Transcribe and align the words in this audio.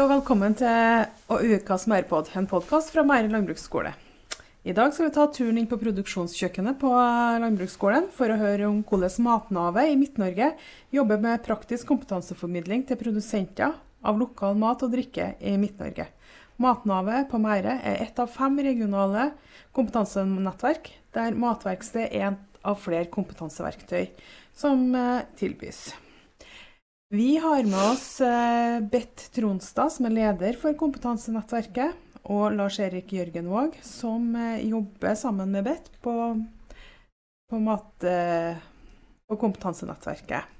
og 0.00 0.08
velkommen 0.08 0.54
til 0.56 1.02
Ukas 1.28 1.82
Mærpod, 1.90 2.30
en 2.38 2.46
podkast 2.48 2.88
fra 2.94 3.02
Mære 3.04 3.28
landbruksskole. 3.28 3.90
I 4.64 4.72
dag 4.72 4.94
skal 4.94 5.10
vi 5.10 5.12
ta 5.12 5.26
turen 5.28 5.58
inn 5.60 5.68
på 5.68 5.76
produksjonskjøkkenet 5.82 6.78
på 6.80 6.92
landbruksskolen 7.42 8.06
for 8.14 8.32
å 8.32 8.38
høre 8.40 8.70
om 8.70 8.78
hvordan 8.86 9.26
Matnavet 9.26 9.92
i 9.92 9.98
Midt-Norge 10.00 10.54
jobber 10.96 11.20
med 11.20 11.44
praktisk 11.44 11.90
kompetanseformidling 11.92 12.86
til 12.88 13.00
produsenter 13.02 13.76
av 14.00 14.20
lokal 14.22 14.56
mat 14.62 14.80
og 14.86 14.94
drikke 14.96 15.34
i 15.36 15.56
Midt-Norge. 15.60 16.08
Matnavet 16.56 17.28
på 17.28 17.40
Mære 17.42 17.76
er 17.84 18.04
ett 18.06 18.24
av 18.24 18.32
fem 18.32 18.56
regionale 18.64 19.34
kompetansenettverk, 19.76 20.94
der 21.12 21.36
matverksted 21.36 22.08
er 22.08 22.30
ett 22.32 22.62
av 22.64 22.80
flere 22.80 23.10
kompetanseverktøy 23.12 24.06
som 24.56 24.94
eh, 24.96 25.26
tilbys. 25.36 25.90
Vi 27.12 27.36
har 27.36 27.64
med 27.64 27.90
oss 27.90 28.20
eh, 28.20 28.80
Bett 28.80 29.32
Tronstad, 29.34 29.90
som 29.90 30.06
er 30.06 30.12
leder 30.14 30.54
for 30.54 30.76
kompetansenettverket, 30.78 31.96
og 32.30 32.52
Lars-Erik 32.54 33.10
Jørgenvåg, 33.16 33.74
som 33.82 34.28
eh, 34.38 34.62
jobber 34.70 35.16
sammen 35.18 35.50
med 35.50 35.66
Bett 35.66 35.88
på, 36.04 36.14
på, 37.50 37.58
mat, 37.66 38.06
eh, 38.06 38.62
på 39.26 39.40
kompetansenettverket. 39.42 40.54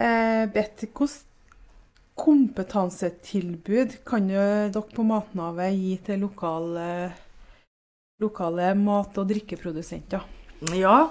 Bett, 0.00 0.80
hvilket 0.80 1.18
kompetansetilbud 2.16 3.98
kan 4.08 4.32
dere 4.32 4.84
på 4.94 5.04
Matnavet 5.04 5.76
gi 5.76 5.92
til 6.06 6.24
lokale, 6.24 6.88
lokale 8.24 8.72
mat- 8.80 9.20
og 9.20 9.28
drikkeprodusenter? 9.28 10.24
Ja, 10.72 11.10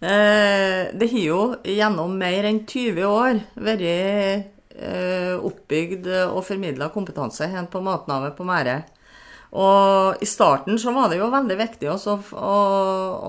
det 0.00 1.08
har 1.12 1.20
jo 1.20 1.40
gjennom 1.68 2.14
mer 2.16 2.46
enn 2.48 2.62
20 2.64 3.04
år 3.04 3.40
vært 3.60 3.82
eh, 3.84 5.34
oppbygd 5.36 6.08
og 6.30 6.40
formidla 6.46 6.88
kompetanse 6.94 7.50
her 7.52 7.68
på 7.68 7.82
Matnavet 7.84 8.32
på 8.38 8.46
Mære. 8.48 8.78
Og 9.60 10.22
i 10.22 10.28
starten 10.30 10.78
så 10.80 10.94
var 10.94 11.10
det 11.10 11.18
jo 11.18 11.28
veldig 11.32 11.56
viktig 11.58 11.90
også 11.90 12.16
å, 12.32 12.56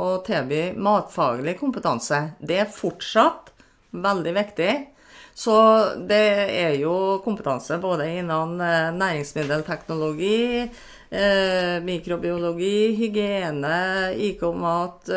å 0.05 0.08
tilby 0.23 0.69
matfaglig 0.77 1.58
kompetanse. 1.59 2.22
Det 2.39 2.61
er 2.61 2.72
fortsatt 2.72 3.52
veldig 3.92 4.36
viktig. 4.38 4.72
Så 5.42 5.55
det 6.08 6.23
er 6.55 6.75
jo 6.80 7.19
kompetanse 7.25 7.80
både 7.83 8.08
innen 8.22 8.59
eh, 8.64 8.94
næringsmiddelteknologi, 8.95 10.69
mikrobiologi, 11.83 12.94
hygiene, 12.95 13.80
IK-mat, 14.30 15.09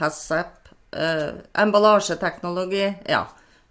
HACCP 0.00 0.59
uh, 0.96 1.40
emballasjeteknologi 1.54 2.86
Ja. 3.08 3.26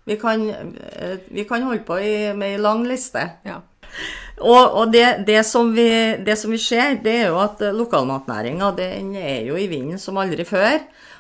Vi 0.06 0.16
kan, 0.18 0.42
uh, 0.42 1.18
vi 1.30 1.46
kan, 1.46 1.64
holde 1.64 1.84
på 1.86 2.00
i, 2.00 2.34
med 2.34 2.56
ei 2.56 2.62
lang 2.62 2.86
liste. 2.88 3.26
Ja. 3.46 3.60
Og, 4.40 4.72
og 4.80 4.92
det, 4.94 5.26
det, 5.28 5.44
som 5.46 5.74
vi, 5.76 5.90
det, 6.24 6.38
som 6.40 6.52
vi, 6.52 6.58
ser, 6.62 6.98
det 7.04 7.16
er 7.26 7.28
jo 7.34 7.40
at 7.44 7.62
lokalmatnæringa 7.76 8.72
den 8.78 9.16
er 9.20 9.44
jo 9.50 9.58
i 9.60 9.68
vinden 9.68 10.00
som 10.00 10.18
aldri 10.22 10.46
før. 10.48 10.80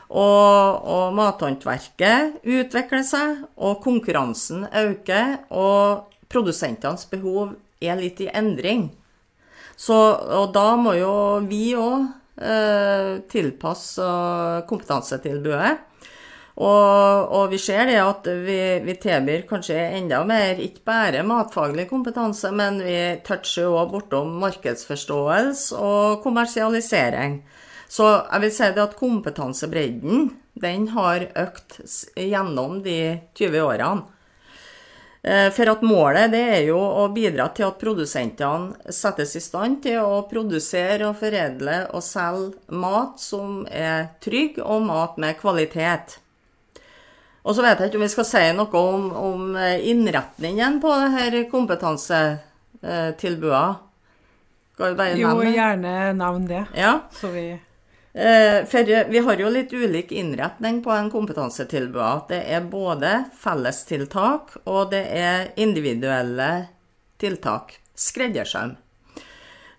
Og, 0.09 0.85
og 0.89 1.13
mathåndverket 1.13 2.39
utvikler 2.41 3.03
seg, 3.05 3.43
og 3.61 3.81
konkurransen 3.83 4.65
øker. 4.73 5.35
Og 5.53 6.07
produsentenes 6.29 7.05
behov 7.11 7.53
er 7.81 7.99
litt 7.99 8.21
i 8.23 8.29
endring. 8.33 8.89
Så, 9.79 9.95
og 9.95 10.51
da 10.55 10.73
må 10.79 10.95
jo 10.97 11.13
vi 11.47 11.71
òg 11.79 12.07
eh, 12.41 13.11
tilpasse 13.31 14.07
kompetansetilbudet. 14.69 15.77
Og, 16.59 17.29
og, 17.31 17.45
vi 17.53 17.57
ser 17.61 17.85
det 17.87 18.01
at 18.03 18.25
vi, 18.43 18.59
vi 18.83 18.95
tilbyr 18.99 19.45
kanskje 19.47 19.77
enda 19.95 20.25
mer, 20.27 20.59
ikke 20.59 20.83
bare 20.89 21.23
matfaglig 21.23 21.85
kompetanse, 21.87 22.51
men 22.51 22.81
vi 22.83 22.97
toucher 23.23 23.71
òg 23.71 23.93
bortom 23.93 24.35
markedsforståelse 24.41 25.79
og 25.79 26.19
kommersialisering. 26.25 27.39
Så 27.89 28.09
jeg 28.11 28.43
vil 28.43 28.53
si 28.53 28.69
det 28.75 28.83
at 28.83 28.99
kompetansebredden 28.99 30.29
den 30.59 30.89
har 30.91 31.29
økt 31.39 31.79
gjennom 32.19 32.81
de 32.83 32.99
20 33.39 33.63
årene. 33.63 34.07
Eh, 35.21 35.49
for 35.51 35.67
at 35.67 35.81
målet 35.83 36.31
det 36.31 36.43
er 36.59 36.61
jo 36.69 36.79
å 36.79 37.09
bidra 37.11 37.49
til 37.55 37.67
at 37.67 37.79
produsentene 37.81 38.93
settes 38.95 39.35
i 39.35 39.41
stand 39.43 39.81
til 39.83 39.99
å 39.99 40.21
produsere 40.29 41.09
og 41.09 41.17
foredle 41.19 41.81
og 41.91 42.03
selge 42.05 42.55
mat 42.71 43.19
som 43.19 43.65
er 43.67 44.13
trygg, 44.23 44.61
og 44.63 44.87
mat 44.87 45.19
med 45.19 45.39
kvalitet. 45.41 46.19
Og 47.49 47.55
så 47.57 47.63
vet 47.65 47.79
jeg 47.81 47.89
ikke 47.89 47.97
om 47.97 48.03
vi 48.05 48.13
skal 48.13 48.27
si 48.29 48.43
noe 48.53 48.69
om, 48.77 49.09
om 49.17 49.55
eh, 49.57 49.81
innretningen 49.89 50.77
på 50.83 50.89
det 51.01 51.07
her 51.15 51.33
kompetansetilbudene. 51.49 53.89
Jo, 55.17 55.41
gjerne 55.43 56.13
nevn 56.15 56.47
det. 56.47 56.65
Ja. 56.77 57.01
Vi... 57.33 57.59
Eh, 58.13 58.65
for 58.69 58.83
vi 59.09 59.19
har 59.25 59.35
jo 59.41 59.49
litt 59.53 59.73
ulik 59.73 60.11
innretning 60.13 60.83
på 60.85 60.91
en 60.93 61.09
kompetansetilbud. 61.11 62.27
Det 62.29 62.43
er 62.53 62.61
både 62.69 63.25
fellestiltak 63.41 64.55
og 64.63 64.91
det 64.93 65.05
er 65.17 65.49
individuelle 65.57 66.67
tiltak. 67.19 67.79
Skreddersøm. 67.97 68.77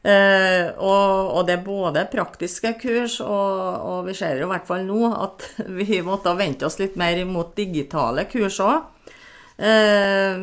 Uh, 0.00 0.71
og, 0.81 1.34
og, 1.37 1.41
det 1.44 1.59
er 1.59 1.65
både 1.66 2.06
praktiske 2.09 2.72
kurs, 2.81 3.19
og, 3.21 3.59
og, 3.84 3.99
vi 4.06 4.15
ser 4.16 4.38
jo 4.41 4.47
i 4.47 4.53
hvert 4.55 4.65
fall 4.65 4.87
nå 4.88 5.11
at 5.12 5.44
vi 5.81 6.00
måtte 6.06 6.33
vente 6.38 6.65
oss 6.65 6.78
litt 6.81 6.97
mer 7.00 7.21
mot 7.28 7.53
digitale 7.56 8.25
kurs 8.31 8.62
òg. 8.65 8.88
Eh, 9.61 10.38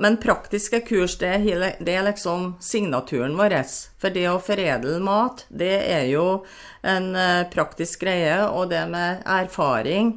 men 0.00 0.16
praktiske 0.16 0.80
kurs, 0.80 1.18
det, 1.20 1.34
det, 1.78 1.92
er 1.92 2.06
liksom 2.06 2.54
signaturen 2.60 3.36
vår. 3.36 3.58
For 4.00 4.14
det 4.14 4.24
å 4.30 4.38
foredle 4.40 4.96
mat, 5.04 5.44
det 5.52 5.74
er 5.92 6.06
jo 6.08 6.46
en 6.80 7.10
uh, 7.12 7.44
praktisk 7.52 8.06
greie, 8.06 8.38
og 8.48 8.70
det 8.72 8.86
med 8.88 9.20
erfaring 9.28 10.14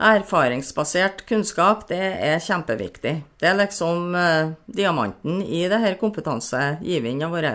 Erfaringsbasert 0.00 1.26
kunnskap, 1.28 1.84
det 1.90 2.00
er 2.00 2.40
kjempeviktig. 2.40 3.12
Det 3.36 3.48
er 3.50 3.58
liksom 3.58 4.14
eh, 4.16 4.52
diamanten 4.72 5.42
i 5.44 5.66
det 5.68 5.80
her 5.82 5.98
kompetansegivninga 6.00 7.28
vår. 7.28 7.50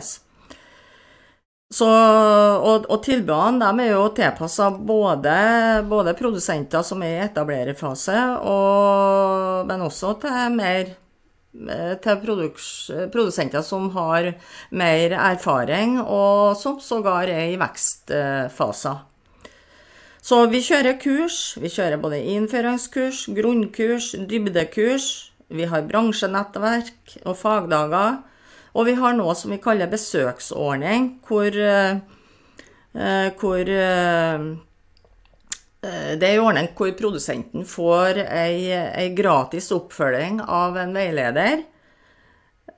Så, 1.73 1.88
og, 1.89 2.85
og 2.85 3.00
tilbudene 3.03 3.72
er 3.81 3.89
jo 3.95 4.03
tilpassa 4.13 4.69
både, 4.69 5.33
både, 5.89 6.13
produsenter 6.19 6.85
som 6.85 7.01
er 7.01 7.16
i 7.16 7.23
etablererfase, 7.25 8.19
og, 8.45 9.66
men 9.66 9.81
også 9.88 10.13
til 10.22 10.53
mer 10.53 10.94
til 11.56 12.17
produks, 12.19 12.69
produsenter 13.13 13.63
som 13.63 13.88
har 13.95 14.33
mer 14.75 15.16
erfaring, 15.16 15.97
og 16.03 16.57
som 16.59 16.81
sågar 16.83 17.31
er 17.31 17.53
i 17.53 17.59
vekstfaser. 17.59 19.14
Så 20.25 20.40
vi 20.50 20.58
kjører 20.66 20.96
kurs. 20.97 21.53
Vi 21.62 21.69
kjører 21.69 22.02
både 22.02 22.18
innføringskurs, 22.34 23.28
grunnkurs, 23.38 24.13
dybdekurs. 24.25 25.09
Vi 25.53 25.68
har 25.69 25.86
bransjenettverk 25.86 27.19
og 27.30 27.38
fagdager. 27.38 28.24
Og 28.74 28.88
vi 28.90 28.96
har 28.97 29.13
noe 29.13 29.36
som 29.38 29.53
vi 29.53 29.62
kaller 29.62 29.91
besøksordning, 29.91 31.19
hvor, 31.28 31.46
eh, 31.53 32.02
hvor 33.38 33.69
eh, 33.69 34.47
det 35.86 36.25
er 36.25 36.34
en 36.34 36.47
ordning 36.47 36.72
hvor 36.74 36.92
produsenten 36.97 37.63
får 37.69 38.24
ei, 38.25 38.74
ei 38.74 39.13
gratis 39.13 39.69
oppfølging 39.78 40.42
av 40.42 40.81
en 40.81 40.97
veileder. 40.97 41.62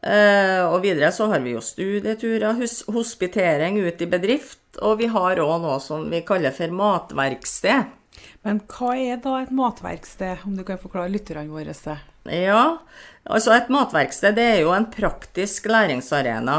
Eh, 0.01 0.63
og 0.67 0.83
videre 0.85 1.09
så 1.11 1.27
har 1.31 1.41
vi 1.43 1.55
jo 1.55 1.61
studieturer, 1.63 2.59
hospitering 2.93 3.79
ut 3.81 4.01
i 4.01 4.09
bedrift, 4.09 4.61
og 4.77 5.01
vi 5.01 5.09
har 5.11 5.41
òg 5.41 5.61
noe 5.63 5.79
som 5.83 6.05
vi 6.11 6.21
kaller 6.25 6.53
for 6.55 6.73
matverksted. 6.73 7.93
Men 8.45 8.61
hva 8.71 8.93
er 8.95 9.19
da 9.21 9.41
et 9.41 9.53
matverksted, 9.53 10.45
om 10.47 10.55
du 10.57 10.63
kan 10.67 10.79
forklare 10.81 11.11
lytterne 11.11 11.49
våre 11.51 11.73
det? 11.73 11.97
Ja, 12.31 12.79
altså 13.25 13.53
et 13.55 13.69
matverksted 13.73 14.37
det 14.37 14.45
er 14.53 14.59
jo 14.65 14.73
en 14.75 14.89
praktisk 14.91 15.69
læringsarena 15.71 16.57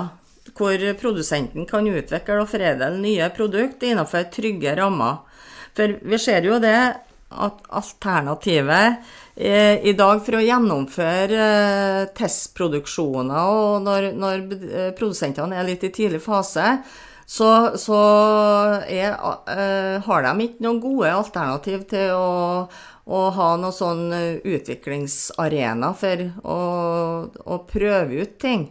hvor 0.58 0.82
produsenten 0.98 1.66
kan 1.68 1.86
utvikle 1.86 2.40
og 2.42 2.48
foredle 2.50 2.90
nye 2.98 3.28
produkter 3.36 3.92
innenfor 3.92 4.26
trygge 4.32 4.74
rammer. 4.78 5.20
For 5.76 5.98
vi 6.02 6.18
ser 6.18 6.46
jo 6.48 6.58
det 6.62 6.78
alternativet 7.28 8.94
eh, 9.36 9.84
i 9.84 9.92
dag 9.92 10.22
for 10.24 10.38
å 10.38 10.44
gjennomføre 10.44 11.42
eh, 11.42 12.06
testproduksjoner, 12.16 13.50
og 13.52 13.84
når, 13.84 14.10
når 14.16 14.46
eh, 14.56 14.88
produsentene 14.96 15.58
er 15.58 15.68
litt 15.68 15.84
i 15.84 15.92
tidlig 15.92 16.22
fase, 16.24 16.78
så, 17.28 17.76
så 17.76 17.98
er, 18.88 19.12
har 20.00 20.22
de 20.24 20.46
ikke 20.46 20.64
noen 20.64 20.78
gode 20.80 21.10
alternativ 21.12 21.82
til 21.90 22.14
å, 22.16 22.62
å 23.04 23.20
ha 23.36 23.48
noen 23.60 23.74
sånn 23.76 24.06
utviklingsarena 24.48 25.90
for 26.00 26.22
å, 26.40 26.56
å, 27.28 27.58
prøve 27.68 28.24
ut 28.24 28.38
ting. 28.40 28.64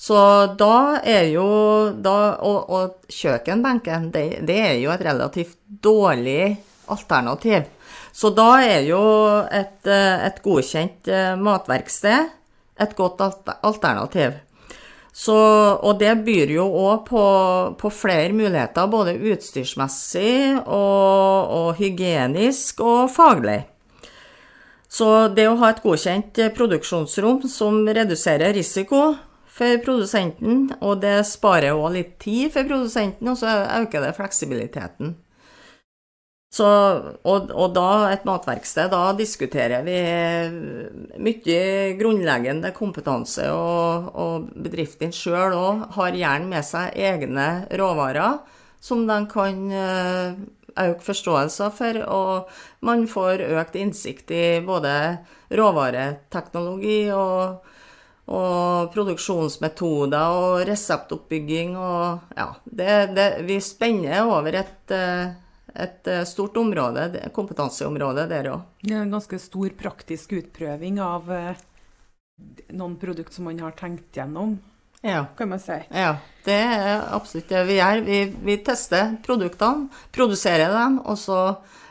Så 0.00 0.16
da 0.56 1.02
er 1.04 1.28
jo 1.34 1.44
da, 1.92 2.16
og, 2.40 2.72
og 2.72 3.12
kjøkkenbenken, 3.12 4.08
det, 4.16 4.24
det, 4.48 4.58
er 4.70 4.80
jo 4.80 4.96
et 4.96 5.04
relativt 5.04 5.60
dårlig 5.68 6.56
alternativ. 6.88 7.68
Så 8.12 8.30
da 8.36 8.50
er 8.60 8.84
jo 8.84 9.02
et, 9.48 9.80
eh, 9.88 10.26
et 10.28 10.40
godkjent 10.44 11.08
matverksted 11.40 12.30
et 12.82 12.96
godt 12.96 13.20
alternativ. 13.62 14.32
Så, 15.12 15.36
og 15.84 15.98
det 16.00 16.12
byr 16.24 16.54
jo 16.54 16.64
òg 16.86 17.02
på, 17.10 17.24
på, 17.76 17.90
flere 17.92 18.32
muligheter, 18.32 18.88
både 18.88 19.18
utstyrsmessig 19.32 20.62
og, 20.62 21.50
og, 21.52 21.68
hygienisk 21.76 22.80
og 22.80 23.10
faglig. 23.12 23.60
Så 24.92 25.28
det 25.36 25.46
å 25.48 25.58
ha 25.60 25.72
et 25.72 25.82
godkjent 25.84 26.40
produksjonsrom 26.56 27.44
som 27.48 27.84
reduserer 27.84 28.56
risiko 28.56 29.02
for 29.52 29.84
produsenten, 29.84 30.70
og 30.80 31.04
det 31.04 31.18
sparer 31.28 31.76
òg 31.76 31.92
litt 31.98 32.16
tid 32.20 32.48
for 32.54 32.68
produsenten, 32.68 33.28
og 33.28 33.36
så 33.40 33.52
øker 33.82 34.06
det 34.06 34.16
fleksibiliteten. 34.16 35.12
Så, 36.52 36.66
og, 37.24 37.48
og, 37.48 37.70
da, 37.72 38.12
et 38.12 38.26
matverksted, 38.28 38.90
da 38.92 39.14
diskuterer 39.16 39.86
vi 39.86 39.96
mye 41.16 41.60
grunnleggende 41.96 42.74
kompetanse, 42.76 43.46
og, 43.48 44.10
og 44.12 44.50
bedriften 44.52 45.14
sjøl 45.16 45.56
òg 45.56 45.86
har 45.96 46.18
gjerne 46.18 46.50
med 46.50 46.66
seg 46.68 46.98
egne 47.00 47.46
råvarer 47.80 48.42
som 48.82 49.06
de 49.06 49.18
kan 49.30 49.70
eh, 49.72 50.34
øke 50.82 51.04
forståelsen 51.06 51.74
for, 51.76 51.98
og 52.04 52.84
man 52.84 53.06
får 53.08 53.44
økt 53.60 53.78
innsikt 53.78 54.32
i 54.34 54.46
både 54.66 54.94
råvareteknologi 55.54 57.12
og, 57.14 57.62
og 58.32 58.90
produksjonsmetoder 58.94 60.38
og 60.42 60.64
reseptoppbygging 60.68 61.76
og 61.78 62.34
ja, 62.36 62.48
det, 62.64 62.98
det, 63.16 63.28
vi 63.46 63.60
spenner 63.62 64.26
over 64.26 64.58
et 64.64 64.96
eh, 64.96 65.32
et 65.74 66.06
eh, 66.06 66.24
stort 66.28 66.56
område, 66.56 67.30
kompetanseområde 67.34 68.26
der 68.30 68.50
òg. 68.52 68.60
Det 68.82 68.94
er 68.94 69.04
en 69.04 69.16
ganske 69.16 69.38
stor 69.40 69.70
praktisk 69.78 70.32
utprøving 70.38 71.00
av 71.02 71.30
eh, 71.32 71.62
noen 72.76 72.96
produkter 73.00 73.34
som 73.36 73.44
man 73.48 73.60
har 73.62 73.72
tenkt 73.78 74.16
gjennom, 74.16 74.58
ja. 75.00 75.26
kan 75.38 75.48
man 75.52 75.60
si. 75.62 75.78
Ja, 75.90 76.16
det 76.46 76.58
er 76.58 77.06
absolutt 77.14 77.52
det 77.52 77.62
vi 77.68 77.78
gjør. 77.78 77.98
Vi, 78.06 78.18
vi 78.48 78.56
tester 78.64 79.04
produktene, 79.24 79.88
produserer 80.14 80.70
dem, 80.74 80.94
og 81.06 81.16
så 81.20 81.40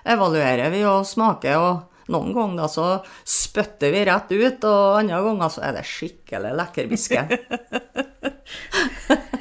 evaluerer 0.07 0.69
vi 0.73 0.81
og 0.87 1.07
smaker. 1.07 1.57
og 1.57 1.87
noen 2.11 2.33
ganger 2.35 2.67
så 2.67 2.87
spytter 3.23 3.91
vi 3.93 4.05
rett 4.09 4.31
ut, 4.33 4.63
og 4.67 4.99
andre 4.99 5.21
ganger 5.29 5.49
så 5.53 5.61
er 5.67 5.71
det 5.77 5.85
skikkelig 5.87 6.51
lekkerbisken. 6.59 7.25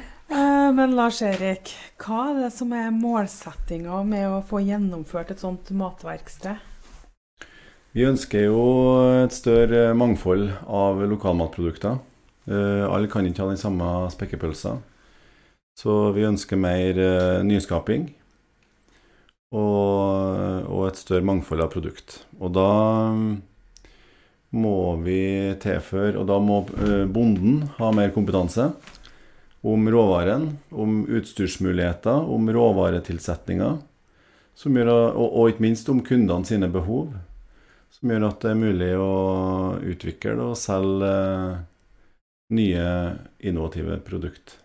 Eh, 0.51 0.71
men 0.73 0.95
Lars 0.95 1.21
Erik, 1.21 1.71
hva 2.01 2.31
er 2.31 2.45
det 2.45 2.51
som 2.55 2.71
er 2.75 2.93
målsettinga 2.95 4.01
med 4.07 4.27
å 4.29 4.41
få 4.47 4.61
gjennomført 4.65 5.33
et 5.33 5.43
sånt 5.43 5.69
matverksted? 5.77 6.59
Vi 7.91 8.07
ønsker 8.07 8.47
jo 8.47 8.61
et 9.25 9.35
større 9.35 9.91
mangfold 9.97 10.47
av 10.65 11.03
lokalmatprodukter. 11.11 11.99
Eh, 12.47 12.85
alle 12.87 13.11
kan 13.11 13.27
ikke 13.27 13.43
ha 13.43 13.51
den 13.51 13.61
samme 13.61 13.91
spekkepølsa. 14.13 14.77
Så 15.79 15.97
vi 16.15 16.27
ønsker 16.27 16.59
mer 16.59 16.99
eh, 16.99 17.43
nyskaping 17.47 18.09
og, 19.55 20.67
og 20.71 20.87
et 20.87 20.99
større 20.99 21.27
mangfold 21.27 21.63
av 21.63 21.71
produkt. 21.73 22.21
Og 22.39 22.55
da 22.55 22.71
må 24.51 24.77
vi 24.99 25.21
tilføre 25.63 26.19
Og 26.19 26.25
da 26.27 26.35
må 26.43 26.57
bonden 27.15 27.61
ha 27.77 27.91
mer 27.95 28.11
kompetanse 28.11 28.65
om 29.61 29.89
råvaren, 29.89 30.57
om 30.69 31.03
utstyrsmuligheter, 31.07 32.29
om 32.33 32.49
råvaretilsetninger, 32.49 33.77
gjør, 34.61 34.89
og, 34.91 35.27
og, 35.27 35.49
ikke 35.49 35.65
minst 35.65 35.89
om 35.89 36.01
kundene 36.05 36.45
sine 36.45 36.69
behov, 36.71 37.13
som 37.93 38.11
gjør 38.11 38.27
at 38.29 38.41
det 38.41 38.51
er 38.51 38.61
mulig 38.61 38.89
å 38.97 39.11
utvikle 39.93 40.37
og 40.41 40.57
selge 40.59 41.13
nye, 42.51 42.87
innovative 43.39 43.99
produkter. 44.05 44.57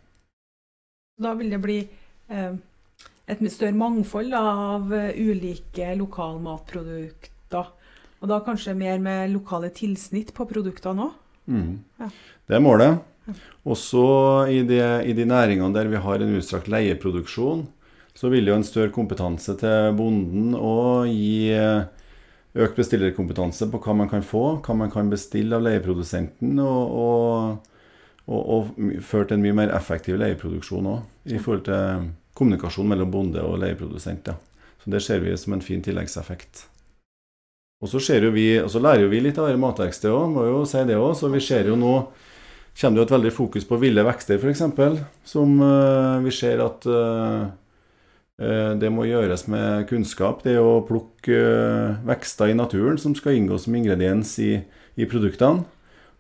Da 1.23 1.33
vil 1.39 1.53
det 1.53 1.61
bli 1.63 1.79
eh, 1.81 2.57
et 3.27 3.45
større 3.53 3.77
mangfold 3.77 4.35
av 4.37 4.91
ulike 4.93 5.95
lokalmatprodukter. 5.97 7.71
Og 8.21 8.31
da 8.33 8.41
kanskje 8.45 8.75
mer 8.77 8.99
med 9.03 9.33
lokale 9.33 9.71
tilsnitt 9.77 10.33
på 10.37 10.49
produktene 10.49 11.07
òg? 11.07 11.23
Mm. 11.47 11.73
Ja. 12.01 12.09
Det 12.49 12.57
er 12.59 12.65
målet. 12.65 13.05
Også 13.67 14.03
i 14.53 14.61
de, 14.67 14.81
i 15.07 15.15
de 15.17 15.27
næringene 15.27 15.75
der 15.75 15.91
vi 15.91 16.03
har 16.03 16.23
en 16.23 16.37
utstrakt 16.39 16.71
leieproduksjon, 16.71 17.67
så 18.17 18.31
vil 18.33 18.49
jo 18.49 18.57
en 18.57 18.65
større 18.65 18.95
kompetanse 18.95 19.57
til 19.61 19.97
bonden 19.99 20.55
og 20.57 21.09
gi 21.11 21.53
eh, 21.53 21.89
økt 22.57 22.79
bestillerkompetanse 22.79 23.69
på 23.73 23.81
hva 23.85 23.97
man 23.99 24.09
kan 24.09 24.25
få, 24.25 24.45
hva 24.65 24.77
man 24.79 24.93
kan 24.93 25.11
bestille 25.13 25.59
av 25.59 25.67
leieprodusenten, 25.67 26.55
og, 26.63 26.95
og, 27.03 27.75
og, 28.25 28.41
og 28.41 29.03
føre 29.05 29.29
til 29.29 29.37
en 29.37 29.45
mye 29.45 29.59
mer 29.59 29.75
effektiv 29.77 30.17
leieproduksjon 30.23 30.89
òg, 30.95 31.03
i 31.29 31.43
forhold 31.43 31.67
til 31.69 32.09
kommunikasjon 32.37 32.89
mellom 32.89 33.13
bonde 33.13 33.45
og 33.45 33.61
leieprodusent. 33.61 34.33
Ja. 34.33 34.39
Så 34.81 34.95
Det 34.95 35.03
ser 35.03 35.21
vi 35.21 35.37
som 35.37 35.53
en 35.57 35.65
fin 35.65 35.83
tilleggseffekt. 35.83 36.65
Og 37.85 37.91
så, 37.93 38.01
lærer 38.01 39.09
vi 39.11 39.21
litt 39.21 39.37
av 39.37 39.51
dette 39.51 39.61
matverkstedet 39.61 40.15
òg, 40.17 40.31
må 40.33 40.47
jo 40.47 40.65
si 40.65 40.81
det 40.89 40.97
òg. 40.97 41.13
Så 41.19 41.29
vi 41.29 41.43
ser 41.45 41.69
jo 41.69 41.77
nå 41.77 41.93
kommer 42.77 42.97
det 42.97 43.03
jo 43.03 43.07
et 43.07 43.15
veldig 43.15 43.33
fokus 43.35 43.67
på 43.69 43.79
ville 43.81 44.05
vekster, 44.05 44.41
f.eks. 44.41 44.65
Som 45.25 45.61
uh, 45.63 46.19
vi 46.25 46.33
ser 46.35 46.61
at 46.65 46.85
uh, 46.89 47.47
det 48.77 48.91
må 48.93 49.07
gjøres 49.09 49.47
med 49.49 49.87
kunnskap. 49.89 50.43
Det 50.45 50.59
å 50.61 50.83
plukke 50.85 51.39
vekster 52.05 52.53
i 52.53 52.59
naturen 52.59 53.01
som 53.01 53.15
skal 53.17 53.39
inngå 53.39 53.57
som 53.63 53.79
ingrediens 53.79 54.35
i, 54.45 54.59
i, 54.97 55.09
produktene. 55.09 55.65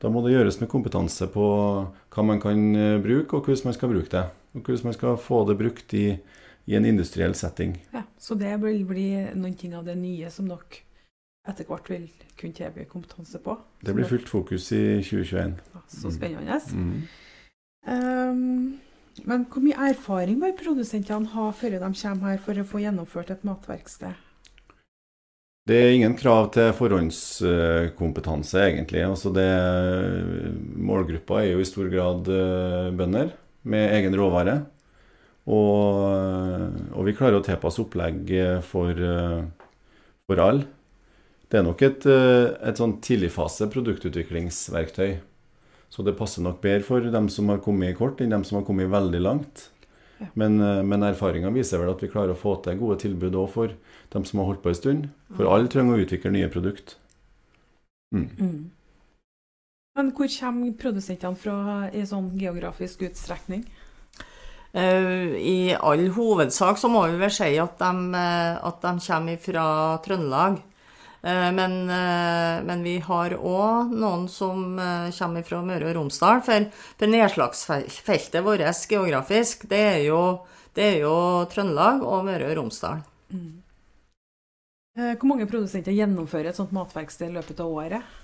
Da 0.00 0.08
må 0.12 0.22
det 0.24 0.32
gjøres 0.32 0.56
med 0.62 0.70
kompetanse 0.72 1.28
på 1.32 1.44
hva 1.84 2.24
man 2.24 2.40
kan 2.40 2.56
bruke, 3.04 3.36
og 3.36 3.44
hvordan 3.44 3.68
man 3.68 3.76
skal 3.76 3.92
bruke 3.92 4.12
det. 4.12 4.24
Og 4.56 4.64
hvordan 4.64 4.88
man 4.88 4.96
skal 4.96 5.20
få 5.20 5.42
det 5.48 5.58
brukt 5.60 5.92
i, 5.96 6.06
i 6.64 6.76
en 6.76 6.88
industriell 6.88 7.36
setting. 7.36 7.76
Ja, 7.92 8.06
Så 8.16 8.34
det 8.40 8.56
vil 8.64 8.80
bli 8.88 9.10
noen 9.36 9.56
ting 9.60 9.76
av 9.76 9.84
det 9.84 9.98
nye 10.00 10.32
som 10.32 10.48
dere 10.48 10.85
etter 11.46 11.68
hvert 11.68 11.88
vil 11.90 12.08
kunne 12.38 12.56
tilby 12.56 12.86
kompetanse 12.90 13.40
på. 13.42 13.56
Det 13.84 13.94
blir 13.94 14.08
fullt 14.08 14.28
fokus 14.28 14.72
i 14.74 14.82
2021. 15.04 15.54
så 15.88 16.10
spennende. 16.10 16.58
Mm. 16.72 17.02
Um, 17.86 18.78
men 19.24 19.46
hvor 19.48 19.62
mye 19.64 19.90
erfaring 19.90 20.40
bør 20.42 20.56
produsentene 20.58 21.32
ha 21.32 21.48
før 21.54 21.76
de 21.76 21.80
kommer 21.80 22.32
her 22.32 22.40
for 22.42 22.58
å 22.58 22.66
få 22.66 22.82
gjennomført 22.82 23.32
et 23.32 23.44
matverksted? 23.46 24.22
Det 25.66 25.76
er 25.82 25.96
ingen 25.96 26.14
krav 26.14 26.52
til 26.54 26.70
forhåndskompetanse, 26.78 28.60
egentlig. 28.68 29.02
Altså 29.02 29.32
det, 29.34 29.48
målgruppa 30.78 31.40
er 31.40 31.56
jo 31.56 31.62
i 31.62 31.66
stor 31.66 31.88
grad 31.90 32.28
eh, 32.30 32.92
bønder 32.94 33.32
med 33.66 33.96
egen 33.96 34.14
råvare. 34.14 34.60
Og, 35.50 35.98
og 36.94 37.02
vi 37.06 37.14
klarer 37.18 37.40
å 37.40 37.46
tilpasse 37.46 37.82
opplegg 37.82 38.30
for, 38.66 38.94
eh, 38.94 39.42
for 40.30 40.42
alle. 40.44 40.75
Det 41.46 41.60
er 41.60 41.62
nok 41.62 41.82
et, 41.86 42.06
eh, 42.10 42.56
et 42.66 42.78
sånn 42.78 42.96
tidligfase 43.04 43.68
produktutviklingsverktøy. 43.70 45.18
Så 45.88 46.02
det 46.02 46.16
passer 46.18 46.42
nok 46.42 46.58
bedre 46.60 46.82
for 46.82 47.00
dem 47.00 47.28
som 47.30 47.48
har 47.52 47.62
kommet 47.62 47.96
kort, 47.98 48.20
enn 48.20 48.34
dem 48.34 48.44
som 48.44 48.58
har 48.58 48.66
kommet 48.66 48.90
veldig 48.90 49.22
langt. 49.22 49.68
Ja. 50.18 50.26
Men, 50.34 50.60
eh, 50.60 50.82
men 50.82 51.06
erfaringa 51.06 51.52
viser 51.54 51.78
vel 51.78 51.92
at 51.92 52.02
vi 52.02 52.10
klarer 52.10 52.34
å 52.34 52.40
få 52.40 52.62
til 52.62 52.78
gode 52.78 52.98
tilbud 52.98 53.38
òg 53.38 53.50
for 53.50 53.70
dem 54.10 54.24
som 54.24 54.40
har 54.40 54.46
holdt 54.46 54.62
på 54.62 54.72
en 54.72 54.80
stund. 54.80 55.08
For 55.36 55.46
alle 55.46 55.68
trenger 55.68 55.94
å 55.94 56.02
utvikle 56.02 56.32
nye 56.32 56.50
produkt. 56.50 56.96
Mm. 58.14 58.30
Mm. 58.38 58.70
Men 59.96 60.12
hvor 60.12 60.28
kommer 60.28 60.72
produsentene 60.72 61.36
fra 61.36 61.90
i 61.92 62.02
sånn 62.02 62.32
geografisk 62.38 63.02
utstrekning? 63.06 63.64
Uh, 64.76 65.32
I 65.40 65.72
all 65.78 66.08
hovedsak 66.12 66.76
så 66.76 66.90
må 66.90 67.06
vi 67.08 67.16
vel 67.16 67.30
si 67.32 67.56
at 67.56 67.78
de, 67.78 68.16
at 68.60 68.82
de 68.82 68.98
kommer 69.06 69.38
fra 69.40 69.68
Trøndelag. 70.04 70.58
Eh, 71.22 71.52
men, 71.52 71.90
eh, 71.90 72.64
men, 72.64 72.82
vi 72.82 72.98
har 72.98 73.34
òg 73.36 73.94
noen 73.94 74.26
som 74.28 74.78
eh, 74.78 75.08
kommer 75.16 75.46
fra 75.46 75.62
Møre 75.64 75.88
og 75.90 75.96
Romsdal. 75.98 76.42
For, 76.46 76.68
for 77.00 77.12
nedslagsfeltet 77.12 78.44
vårt 78.46 78.90
geografisk, 78.90 79.66
det 79.70 79.82
er, 79.94 80.00
jo, 80.06 80.20
det 80.76 80.90
er, 80.92 80.98
jo, 81.06 81.16
Trøndelag 81.52 82.04
og 82.04 82.26
Møre 82.28 82.50
og 82.50 82.60
Romsdal. 82.60 83.02
Mm. 83.32 83.54
Hvor 84.96 85.28
mange 85.28 85.44
produsenter 85.48 85.92
gjennomfører 85.92 86.54
et 86.54 86.56
sånt 86.56 86.72
matverksted 86.72 87.28
i 87.28 87.34
løpet 87.34 87.58
av 87.60 87.68
året? 87.68 88.14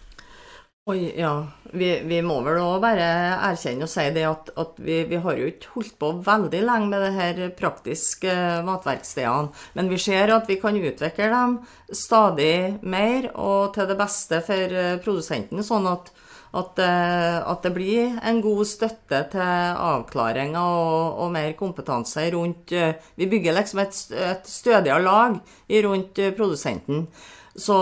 Oi, 0.91 1.13
ja. 1.15 1.47
Vi, 1.73 1.89
vi 2.11 2.17
må 2.27 2.41
vel 2.43 2.57
òg 2.59 2.81
bare 2.83 3.05
erkjenne 3.47 3.87
og 3.87 3.91
si 3.93 4.03
det 4.11 4.25
at, 4.27 4.49
at 4.59 4.81
vi, 4.83 4.97
vi, 5.07 5.21
har 5.23 5.37
jo 5.39 5.51
ikke 5.53 5.69
holdt 5.77 5.93
på 6.01 6.09
veldig 6.27 6.63
lenge 6.67 6.89
med 6.91 7.05
det 7.05 7.11
her 7.15 7.37
praktiske 7.55 8.33
matverkstedene. 8.67 9.53
Men 9.79 9.91
vi 9.93 10.01
ser 10.03 10.33
at 10.35 10.51
vi 10.51 10.57
kan 10.59 10.75
utvikle 10.75 11.29
dem 11.31 11.55
stadig 11.87 12.81
mer 12.83 13.29
og 13.31 13.77
til 13.77 13.87
det 13.93 13.97
beste 14.01 14.41
for 14.43 14.75
eh, 14.81 14.97
produsenten. 15.05 15.63
Sånn 15.63 15.87
at, 15.87 16.11
at, 16.51 16.83
eh, 16.83 17.39
at 17.39 17.63
det 17.63 17.73
blir 17.79 18.19
en 18.19 18.43
god 18.43 18.65
støtte 18.73 19.23
til 19.37 19.79
avklaringer 19.93 20.59
og, 20.81 21.23
og, 21.23 21.31
mer 21.39 21.55
kompetanse 21.63 22.27
rundt 22.35 22.75
eh, 22.75 22.99
Vi 23.23 23.31
bygger 23.31 23.55
liksom 23.61 23.85
et, 23.85 24.03
et 24.19 24.51
stødigere 24.51 25.07
lag 25.07 25.39
rundt 25.87 26.21
produsenten. 26.35 27.07
Så, 27.55 27.79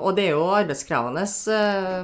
og 0.00 0.16
det 0.16 0.30
er 0.30 0.36
jo 0.36 0.50
arbeidskrevende 0.54 1.28
eh, 1.52 2.02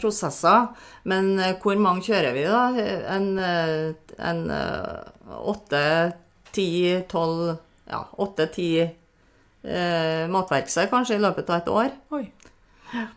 prosesser. 0.00 0.68
Men 1.08 1.34
eh, 1.38 1.56
hvor 1.62 1.78
mange 1.82 2.04
kjører 2.06 2.36
vi, 2.36 2.44
da? 2.46 2.62
En, 3.14 3.28
eh, 3.42 4.14
en 4.18 4.44
eh, 4.54 5.34
åtte, 5.38 5.82
ti, 6.52 6.70
tolv 7.10 7.56
Ja, 7.88 8.02
åtte-ti 8.20 8.72
eh, 8.84 10.24
matverksted 10.28 10.90
kanskje 10.90 11.16
i 11.16 11.22
løpet 11.24 11.48
av 11.48 11.62
et 11.62 11.70
år. 11.72 11.92
Oi. 12.12 12.26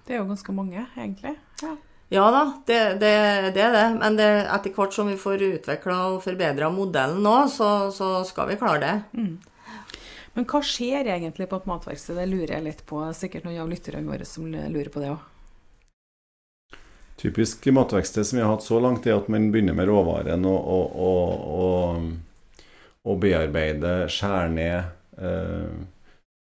Det 0.05 0.13
er 0.15 0.21
jo 0.21 0.29
ganske 0.29 0.53
mange, 0.55 0.86
egentlig. 0.95 1.33
Ja. 1.63 1.74
Ja 2.12 2.25
da, 2.31 2.43
det, 2.67 2.79
det, 3.00 3.12
det 3.55 3.62
er 3.63 3.75
det. 3.75 3.86
Men 4.00 4.17
det, 4.19 4.27
etter 4.51 4.74
hvert 4.75 4.95
som 4.95 5.07
vi 5.07 5.15
får 5.19 5.43
utvikla 5.48 5.98
og 6.12 6.17
forbedra 6.24 6.67
modellen 6.71 7.21
nå, 7.24 7.36
så, 7.51 7.88
så 7.95 8.17
skal 8.27 8.50
vi 8.51 8.57
klare 8.60 8.81
det. 8.83 8.95
Men 10.36 10.48
hva 10.48 10.60
skjer 10.63 11.07
egentlig 11.12 11.48
på 11.51 11.60
et 11.60 11.69
matverksted? 11.71 12.19
Det 12.19 12.27
lurer 12.27 12.57
jeg 12.57 12.67
litt 12.67 12.83
på. 12.88 13.00
Sikkert 13.15 13.48
noen 13.48 13.63
av 13.63 13.71
lytterne 13.71 14.07
våre 14.12 14.27
som 14.27 14.48
lurer 14.51 14.91
på 14.91 15.03
det 15.03 15.13
òg. 15.13 15.31
Typisk 17.22 17.66
matverksted 17.66 18.25
som 18.25 18.38
vi 18.38 18.44
har 18.44 18.50
hatt 18.50 18.63
så 18.66 18.80
langt, 18.82 19.06
er 19.06 19.20
at 19.20 19.28
man 19.30 19.51
begynner 19.54 19.75
med 19.78 19.86
råvaren 19.92 20.46
og, 20.50 20.70
og, 20.74 21.44
og, 21.54 22.08
og, 23.06 23.20
bearbeider, 23.22 24.08
skjærer 24.10 24.50
ned, 24.50 24.88
eh, 25.22 25.75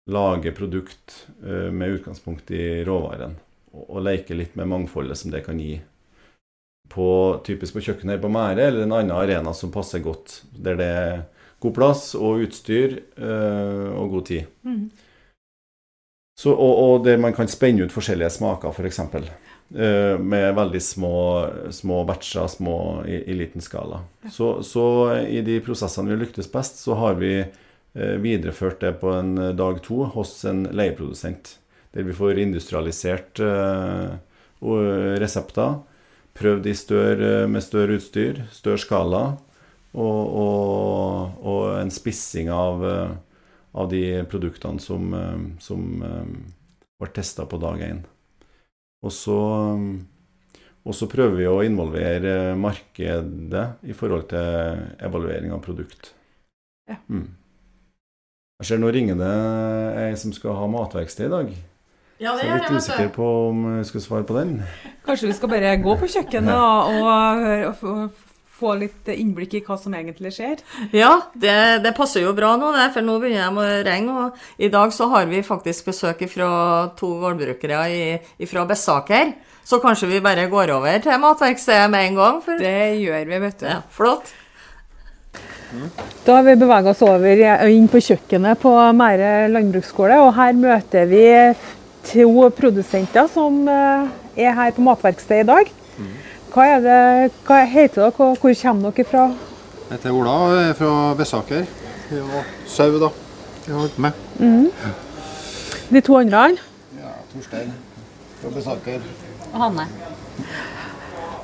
lager 0.09 0.57
produkt 0.57 1.19
eh, 1.45 1.69
med 1.69 1.99
utgangspunkt 1.99 2.49
i 2.57 2.81
råvaren. 2.89 3.37
Og, 3.75 3.85
og 3.91 4.07
leker 4.09 4.41
litt 4.41 4.57
med 4.57 4.71
mangfoldet 4.73 5.21
som 5.21 5.35
det 5.35 5.45
kan 5.45 5.61
gi. 5.61 5.75
På, 6.91 7.11
typisk 7.45 7.77
på 7.77 7.85
kjøkkenet 7.85 8.17
her 8.17 8.25
på 8.25 8.33
Mære, 8.33 8.71
eller 8.71 8.87
en 8.87 8.97
annen 8.97 9.15
arena 9.19 9.53
som 9.55 9.75
passer 9.75 10.01
godt, 10.01 10.41
der 10.57 10.81
det 10.81 10.91
er 11.05 11.23
god 11.61 11.77
plass 11.77 12.15
og 12.17 12.47
utstyr 12.47 12.97
eh, 13.21 13.87
og 13.93 14.17
god 14.17 14.29
tid. 14.33 14.49
Mm. 14.65 14.89
Så, 16.41 16.57
og, 16.57 16.73
og 16.81 17.05
der 17.05 17.21
man 17.21 17.37
kan 17.37 17.53
spenne 17.53 17.85
ut 17.85 17.93
forskjellige 17.93 18.33
smaker, 18.41 18.73
f.eks. 18.73 19.05
Uh, 19.13 19.27
med 19.71 20.55
veldig 20.55 20.81
små, 20.83 21.17
små 21.71 22.01
batcher, 22.05 22.47
små 22.51 23.05
i, 23.07 23.21
i 23.31 23.35
liten 23.39 23.63
skala. 23.63 24.01
Så, 24.31 24.63
så 24.67 24.85
i 25.23 25.41
de 25.47 25.61
prosessene 25.63 26.11
vi 26.11 26.25
lyktes 26.25 26.51
best, 26.51 26.81
så 26.83 26.97
har 26.99 27.15
vi 27.21 27.37
eh, 27.39 28.17
videreført 28.19 28.81
det 28.83 28.97
på 29.03 29.13
en 29.15 29.39
eh, 29.39 29.53
dag 29.55 29.79
to 29.85 30.09
hos 30.17 30.35
en 30.45 30.65
leieprodusent. 30.75 31.57
Der 31.95 32.07
vi 32.07 32.15
får 32.15 32.39
industrialisert 32.43 33.41
eh, 33.43 34.19
resepter. 35.23 35.81
Prøvd 36.35 36.67
eh, 36.67 37.47
med 37.51 37.63
større 37.63 37.99
utstyr, 37.99 38.45
større 38.51 38.79
skala. 38.79 39.25
Og, 39.91 40.21
og, 40.39 41.41
og 41.43 41.65
en 41.81 41.91
spissing 41.91 42.51
av, 42.55 42.85
eh, 42.87 43.15
av 43.75 43.91
de 43.91 44.05
produktene 44.31 44.83
som, 44.83 45.15
eh, 45.15 45.43
som 45.63 46.03
eh, 46.07 46.33
ble 47.01 47.11
testa 47.15 47.47
på 47.47 47.59
dag 47.59 47.83
én. 47.83 48.05
Og 49.01 49.13
så, 49.17 49.41
og 50.85 50.97
så 50.97 51.09
prøver 51.09 51.39
vi 51.39 51.49
å 51.49 51.61
involvere 51.65 52.55
markedet 52.61 53.67
i 53.89 53.97
forhold 53.97 54.29
til 54.33 54.83
evaluering 55.01 55.55
av 55.57 55.63
produkt. 55.65 56.13
Ja. 56.91 56.99
Mm. 57.09 57.29
Jeg 58.61 58.69
ser 58.69 58.81
nå 58.83 58.91
ringer 58.93 59.17
det 59.17 59.35
ei 60.03 60.09
som 60.21 60.35
skal 60.37 60.59
ha 60.59 60.67
matverksted 60.69 61.31
i 61.31 61.33
dag. 61.33 61.53
Ja, 62.21 62.35
det 62.37 62.43
Så 62.43 62.47
jeg 62.47 62.53
er 62.53 62.59
litt 62.59 62.75
usikker 62.77 63.13
på 63.15 63.29
om 63.49 63.63
jeg 63.79 63.87
skal 63.89 64.03
svare 64.05 64.27
på 64.29 64.37
den. 64.37 64.59
Kanskje 65.07 65.31
vi 65.31 65.37
skal 65.39 65.53
bare 65.55 65.71
gå 65.81 65.95
på 65.97 66.09
kjøkkenet 66.13 66.53
og, 66.53 66.99
og, 67.01 67.87
og 67.89 68.27
få- 68.61 68.77
litt 68.79 69.09
innblikk 69.15 69.57
i 69.59 69.63
hva 69.67 69.79
som 69.81 69.95
egentlig 69.97 70.33
skjer? 70.37 70.61
Ja, 70.95 71.15
det, 71.35 71.83
det 71.85 71.95
passer 71.97 72.25
jo 72.27 72.35
bra 72.37 72.55
nå, 72.61 72.73
for 72.95 73.07
nå 73.07 73.19
begynner 73.23 73.49
de 73.51 73.65
å 73.65 73.85
ringe. 73.89 74.27
Og 74.27 74.63
i 74.63 74.71
dag 74.73 74.93
så 74.95 75.09
har 75.15 75.27
vi 75.31 75.43
faktisk 75.47 75.91
besøk 75.91 76.27
fra 76.31 76.51
to 77.01 77.15
gårdbrukere 77.23 77.81
fra 78.51 78.67
Bessaker. 78.69 79.33
Så 79.65 79.79
kanskje 79.83 80.09
vi 80.11 80.21
bare 80.25 80.49
går 80.51 80.73
over 80.75 81.03
til 81.03 81.19
matverkstedet 81.23 81.91
med 81.93 82.09
en 82.11 82.21
gang. 82.21 82.39
For... 82.45 82.61
Det 82.61 83.01
gjør 83.01 83.27
vi, 83.29 83.43
vet 83.49 83.61
du. 83.61 83.67
Ja, 83.71 83.81
flott. 83.95 84.33
Da 86.27 86.35
har 86.35 86.43
vi 86.43 86.57
bevega 86.59 86.91
oss 86.91 87.03
over 87.07 87.43
inn 87.71 87.87
på 87.91 88.01
kjøkkenet 88.03 88.59
på 88.59 88.73
Mære 88.99 89.51
landbruksskole, 89.53 90.17
og 90.25 90.33
her 90.35 90.57
møter 90.59 91.07
vi 91.07 91.23
to 92.11 92.49
produsenter 92.57 93.29
som 93.31 93.61
eh, 93.71 94.09
er 94.41 94.57
her 94.57 94.73
på 94.75 94.83
matverkstedet 94.83 95.45
i 95.45 95.51
dag. 95.53 95.71
Hva, 96.51 96.65
er 96.67 96.81
det, 96.83 97.33
hva 97.47 97.61
heter 97.63 98.01
dere, 98.01 98.11
og 98.11 98.41
hvor 98.43 98.55
kommer 98.59 98.91
dere 98.91 99.07
fra? 99.07 99.27
Jeg 99.87 99.93
heter 99.93 100.17
Ola 100.19 100.33
og 100.47 100.55
er 100.59 100.73
fra 100.75 100.95
Bessaker. 101.15 101.69
Ja, 102.11 102.41
sau, 102.67 102.97
da. 102.99 103.11
Jeg 103.67 103.75
har 103.75 103.79
holdt 103.85 103.99
med. 104.03 104.19
De 105.91 106.01
to 106.03 106.17
andre? 106.19 106.57
Ja, 106.99 107.13
Torstein 107.31 107.71
fra 108.41 108.51
Bessaker. 108.57 109.05
Og 109.53 109.61
Hanne. 109.63 109.85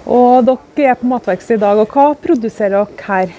Og 0.06 0.48
dere 0.48 0.90
er 0.90 0.98
på 0.98 1.06
matverkstedet 1.12 1.60
i 1.60 1.64
dag, 1.68 1.84
og 1.84 1.94
hva 1.94 2.08
produserer 2.26 2.75
dere 2.75 3.06
her? 3.06 3.36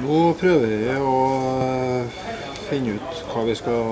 Nå 0.00 0.22
prøver 0.40 0.64
vi 0.80 0.96
å 0.96 1.14
øh, 1.60 2.18
finne 2.70 2.96
ut 2.96 3.22
hva 3.34 3.44
vi 3.44 3.58
skal 3.58 3.84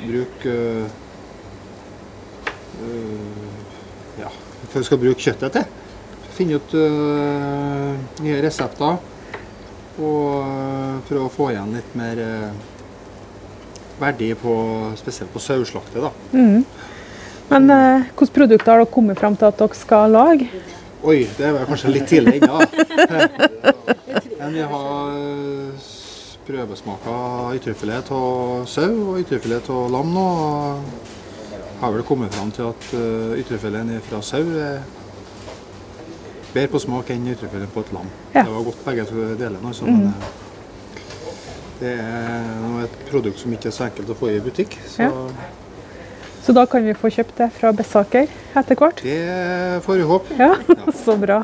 bruke 0.00 0.58
øh, 2.82 3.24
Ja, 4.18 4.34
hva 4.34 4.74
vi 4.74 4.86
skal 4.90 5.02
bruke 5.06 5.22
kjøttet 5.22 5.60
til. 5.60 5.83
Finne 6.34 6.58
ut 6.58 6.74
uh, 6.74 7.94
nye 8.24 8.38
resepter. 8.42 9.02
Og 9.94 10.22
øh, 10.42 10.94
prøve 11.06 11.28
å 11.28 11.30
få 11.30 11.52
igjen 11.52 11.76
litt 11.76 11.92
mer 11.94 12.18
øh, 12.18 12.54
verdi 14.00 14.32
på 14.34 14.54
spesielt 14.98 15.30
på 15.30 15.38
saueslaktet. 15.38 16.16
Mm. 16.32 16.64
Men 17.52 17.70
uh, 17.70 18.08
hvilke 18.08 18.34
produkter 18.34 18.72
har 18.72 18.82
dere 18.82 18.90
kommet 18.90 19.20
fram 19.22 19.36
til 19.38 19.52
at 19.52 19.60
dere 19.62 19.78
skal 19.78 20.16
lage? 20.16 20.48
Oi, 21.06 21.20
det 21.38 21.52
var 21.54 21.68
kanskje 21.70 21.92
litt 21.94 22.10
tidlig 22.10 22.40
ennå. 22.40 22.58
Men 24.40 24.56
vi 24.56 24.66
har 24.72 25.14
prøvesmaka 26.48 27.14
ytterfilet 27.60 28.10
av 28.18 28.66
sau 28.66 28.90
og 29.12 29.22
ytterfilet 29.22 29.70
av 29.70 29.94
lam 29.94 30.10
nå. 30.16 30.26
og 30.26 31.78
Har 31.84 31.94
vel 31.94 32.06
kommet 32.08 32.34
fram 32.34 32.50
til 32.56 32.72
at 32.72 32.90
ytterfileten 33.44 34.02
fra 34.10 34.24
sau 34.26 34.42
er 34.58 34.82
bedre 36.54 36.70
på 36.72 36.80
smak 36.82 37.10
enn 37.10 37.26
ytrefileten 37.32 37.72
på 37.74 37.82
et 37.84 37.92
lam. 37.96 38.08
Ja. 38.34 38.44
Det 38.44 38.52
var 38.52 38.66
godt 38.68 38.84
begge 38.86 39.04
to 39.10 39.26
delene. 39.40 39.60
Altså, 39.66 39.84
men 39.84 40.06
øh, 40.06 40.30
det 41.80 41.92
er 41.98 42.78
et 42.84 42.96
produkt 43.10 43.42
som 43.42 43.52
ikke 43.52 43.70
er 43.70 43.74
så 43.74 43.88
enkelt 43.88 44.14
å 44.14 44.18
få 44.18 44.30
i 44.32 44.40
butikk. 44.44 44.78
Så 44.88 45.08
Ja. 45.08 45.12
Så 46.44 46.52
da 46.52 46.66
kan 46.68 46.84
vi 46.84 46.92
få 46.92 47.08
kjøpt 47.08 47.38
det 47.40 47.46
fra 47.56 47.70
Bessaker 47.72 48.26
etter 48.54 48.76
hvert? 48.76 48.98
det 49.00 49.80
får 49.86 49.96
vi 49.96 50.02
håpe. 50.10 50.34
Ja, 50.36 50.50
så 51.04 51.16
bra. 51.16 51.38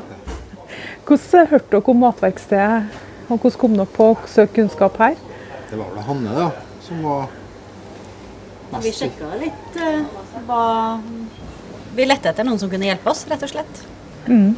Hvordan 1.07 1.47
hørte 1.49 1.71
dere 1.71 1.89
om 1.89 1.97
matverkstedet, 2.03 2.99
og 3.27 3.39
hvordan 3.39 3.57
kom 3.63 3.77
dere 3.79 3.89
på 3.95 4.11
å 4.11 4.19
søke 4.29 4.59
kunnskap 4.59 4.99
her? 5.01 5.15
Det 5.71 5.79
var 5.79 5.89
vel 5.95 6.05
Hanne 6.05 6.35
da, 6.37 6.45
som 6.85 7.01
var 7.01 7.33
Vi 8.69 8.77
mest 8.77 9.01
sjekka 9.01 9.31
litt 9.41 9.81
eh, 9.81 10.05
hva 10.45 10.61
Vi 11.97 12.05
lette 12.05 12.29
etter 12.29 12.45
noen 12.45 12.61
som 12.61 12.69
kunne 12.69 12.85
hjelpe 12.85 13.09
oss, 13.09 13.25
rett 13.31 13.41
og 13.41 13.51
slett. 13.55 13.81
Mm. 14.29 14.53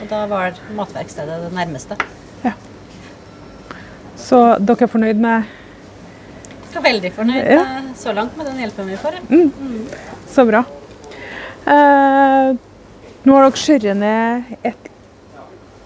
Og 0.00 0.06
da 0.10 0.26
var 0.30 0.54
matverkstedet 0.76 1.40
det 1.44 1.52
nærmeste. 1.56 1.96
Ja. 2.44 2.52
Så 4.16 4.40
dere 4.62 4.82
er 4.86 4.92
fornøyd 4.92 5.20
med 5.22 5.42
Jeg 6.68 6.76
er 6.76 6.84
veldig 6.84 7.12
fornøyd 7.16 7.44
Ja. 7.50 7.62
så 7.96 8.12
langt 8.14 8.36
med 8.36 8.46
den 8.46 8.58
hjelpen 8.62 8.86
vi 8.86 8.96
får. 8.96 9.14
ja. 9.30 9.48
Så 10.28 10.44
bra. 10.46 10.64
Eh, 11.66 12.56
nå 13.24 13.34
har 13.34 13.42
dere 13.48 13.56
skjøret 13.56 13.96
ned 13.96 14.42
ett 14.64 14.88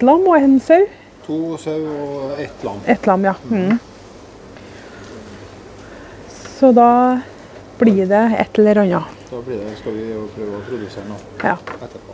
lam 0.03 0.27
og 0.29 0.37
en 0.37 0.59
sau. 0.61 0.85
To 1.27 1.57
sau 1.57 1.79
og 1.87 2.41
ett 2.41 2.65
lam. 2.65 2.81
Ett 2.87 3.07
lam, 3.07 3.25
ja. 3.25 3.35
Mm. 3.51 3.79
Så 6.59 6.73
da 6.75 7.21
blir 7.79 8.07
det 8.07 8.25
et 8.39 8.59
eller 8.59 8.79
annet. 8.83 9.05
Da 9.31 9.41
blir 9.41 9.57
det, 9.65 9.79
skal 9.79 9.93
vi 9.97 10.11
jo 10.13 10.27
prøve 10.35 10.59
å 10.59 10.63
produsere 10.67 11.07
noe 11.09 11.19
Ja. 11.43 11.57
etterpå. 11.81 12.13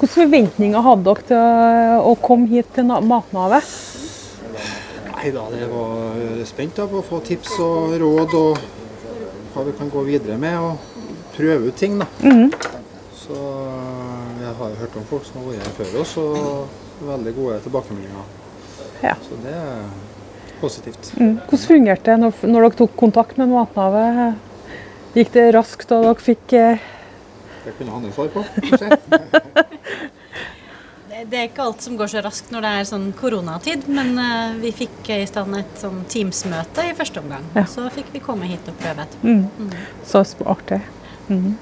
Hvilke 0.00 0.14
forventninger 0.16 0.80
hadde 0.80 1.04
dere 1.04 1.24
til 1.28 2.04
å 2.08 2.12
komme 2.24 2.48
hit 2.48 2.70
til 2.72 2.86
Matnavet? 2.88 3.66
Nei 5.12 5.32
da, 5.34 5.42
jeg 5.52 5.66
var 5.68 6.20
er 6.24 6.46
spent 6.48 6.78
da, 6.78 6.86
på 6.88 7.02
å 7.02 7.04
få 7.04 7.18
tips 7.26 7.58
og 7.60 7.92
råd 8.00 8.32
og 8.38 8.62
hva 9.52 9.64
vi 9.66 9.74
kan 9.76 9.90
gå 9.92 10.04
videre 10.06 10.38
med 10.40 10.56
og 10.56 11.02
prøve 11.34 11.68
ut 11.68 11.76
ting. 11.76 11.98
da. 12.00 12.06
Så 13.12 13.36
jeg 14.40 14.54
har 14.62 14.78
hørt 14.78 14.96
om 14.96 15.04
folk 15.10 15.26
som 15.28 15.42
har 15.42 15.50
vært 15.50 15.66
her 15.68 15.74
før 15.82 15.98
oss 16.00 16.14
og 16.22 17.04
veldig 17.10 17.34
gode 17.36 17.58
tilbakemeldinger. 17.66 18.30
Ja. 19.04 19.18
Så 19.26 19.36
det 19.44 19.52
er 19.52 19.82
positivt. 20.62 21.10
Mm. 21.20 21.34
Hvordan 21.42 21.66
fungerte 21.66 22.14
det 22.14 22.22
når, 22.24 22.40
når 22.48 22.66
dere 22.70 22.80
tok 22.80 22.96
kontakt 23.04 23.36
med 23.36 23.52
Matnavet? 23.52 24.40
Gikk 25.12 25.36
det 25.36 25.46
raskt, 25.58 25.92
og 25.92 26.08
dere 26.08 26.24
fikk 26.24 26.56
eh, 27.70 27.78
Det 27.78 27.88
ha 27.88 27.98
Hanne 27.98 28.12
svar 28.12 28.28
på. 28.34 28.44
Det 31.10 31.26
det 31.30 31.36
er 31.36 31.48
ikke 31.50 31.64
alt 31.66 31.82
som 31.84 31.96
går 31.98 32.08
så 32.10 32.20
raskt 32.24 32.52
når 32.52 32.64
det 32.64 32.70
er 32.78 32.86
sånn 32.88 33.08
koronatid, 33.18 33.86
men 33.92 34.14
eh, 34.20 34.54
vi 34.62 34.70
fikk 34.74 35.10
i 35.14 35.24
stand 35.28 35.56
et 35.58 35.80
sånn 35.80 36.02
Teams-møte 36.10 36.86
i 36.88 36.94
første 36.96 37.20
omgang. 37.22 37.44
Ja. 37.56 37.66
Så 37.68 37.84
fikk 37.92 38.12
vi 38.14 38.22
komme 38.24 38.48
hit 38.48 38.68
og 38.70 38.78
prøve 38.80 39.04
etterpå. 39.04 39.34
mm. 39.58 39.74
Så 40.06 40.22
artig. 40.48 40.80
Mm. 41.28 41.52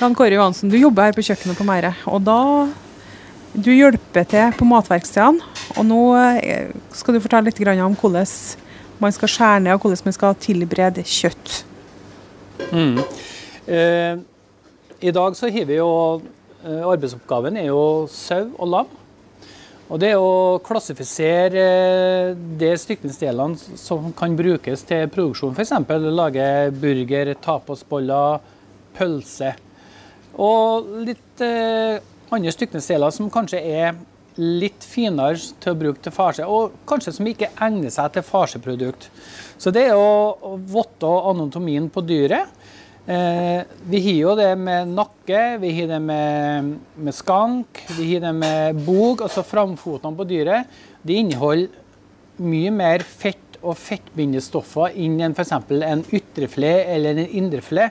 Jan 0.00 0.14
Kåre 0.14 0.38
Johansen, 0.38 0.70
du 0.72 0.78
jobber 0.78 1.08
her 1.08 1.16
på 1.16 1.24
kjøkkenet 1.26 1.58
på 1.58 1.66
Meire. 1.68 1.94
Og 2.10 2.24
da 2.26 2.40
Du 3.54 3.70
hjelper 3.70 4.24
til 4.26 4.50
på 4.58 4.66
matverkstedene. 4.66 5.44
Og 5.78 5.84
nå 5.86 5.98
eh, 6.40 6.72
skal 6.90 7.14
du 7.14 7.20
fortelle 7.22 7.46
litt 7.46 7.60
om 7.84 7.94
hvordan 7.94 8.26
man 8.98 9.12
skal 9.14 9.30
skjære 9.30 9.60
ned, 9.62 9.76
og 9.76 9.84
hvordan 9.84 10.08
man 10.08 10.16
skal 10.16 10.34
tilberede 10.42 11.04
kjøtt. 11.06 11.64
Mm. 12.72 12.98
Eh, 13.66 14.18
I 15.00 15.10
dag 15.10 15.36
så 15.36 15.48
har 15.48 15.64
vi 15.64 15.78
jo 15.78 16.20
eh, 16.64 16.84
Arbeidsoppgaven 16.84 17.56
er 17.56 17.70
jo 17.70 18.04
sau 18.12 18.50
og 18.58 18.68
lam. 18.68 18.92
Og 19.92 20.00
det 20.00 20.10
er 20.12 20.20
å 20.20 20.60
klassifisere 20.64 21.64
eh, 21.64 22.32
de 22.60 22.72
stykningsdelene 22.80 23.78
som 23.80 24.10
kan 24.16 24.36
brukes 24.36 24.84
til 24.88 25.08
produksjon. 25.12 25.56
F.eks. 25.56 25.72
lage 26.12 26.48
burger, 26.80 27.32
tapasboller, 27.40 28.42
pølse. 28.96 29.54
Og 30.34 30.90
litt 31.06 31.42
andre 32.34 32.52
stykningsdeler 32.52 33.12
som 33.14 33.30
kanskje 33.30 33.60
er 33.62 33.94
litt 34.34 34.82
finere 34.82 35.38
til 35.62 35.70
å 35.70 35.78
bruke 35.78 36.02
til 36.02 36.14
farse, 36.14 36.42
og 36.42 36.74
kanskje 36.90 37.12
som 37.14 37.28
ikke 37.30 37.52
egner 37.62 37.92
seg 37.94 38.16
til 38.16 38.26
farseprodukt. 38.26 39.06
Så 39.62 39.70
det 39.70 39.86
er 39.92 39.94
å 39.94 40.58
votte 40.74 41.10
anatomien 41.30 41.86
på 41.92 42.02
dyret. 42.02 42.50
Eh, 43.04 43.60
vi 43.84 44.00
har 44.00 44.16
jo 44.16 44.34
det 44.38 44.50
med 44.56 44.94
nakke, 44.96 45.40
vi 45.60 45.72
har 45.76 45.90
det 45.92 46.00
med, 46.00 46.70
med 46.96 47.14
skank, 47.14 47.82
vi 47.98 48.14
har 48.14 48.22
det 48.24 48.32
med 48.38 48.80
bog, 48.86 49.20
altså 49.26 49.44
framfotene 49.44 50.16
på 50.16 50.24
dyret. 50.28 50.70
De 51.04 51.18
inneholder 51.20 51.68
mye 52.40 52.72
mer 52.72 53.04
fett 53.04 53.58
og 53.64 53.76
fettbindestoffer 53.80 54.96
enn 54.96 55.36
f.eks. 55.36 55.52
en 55.52 56.04
ytrefle 56.16 56.72
eller 56.96 57.20
en 57.20 57.36
indrefle. 57.42 57.90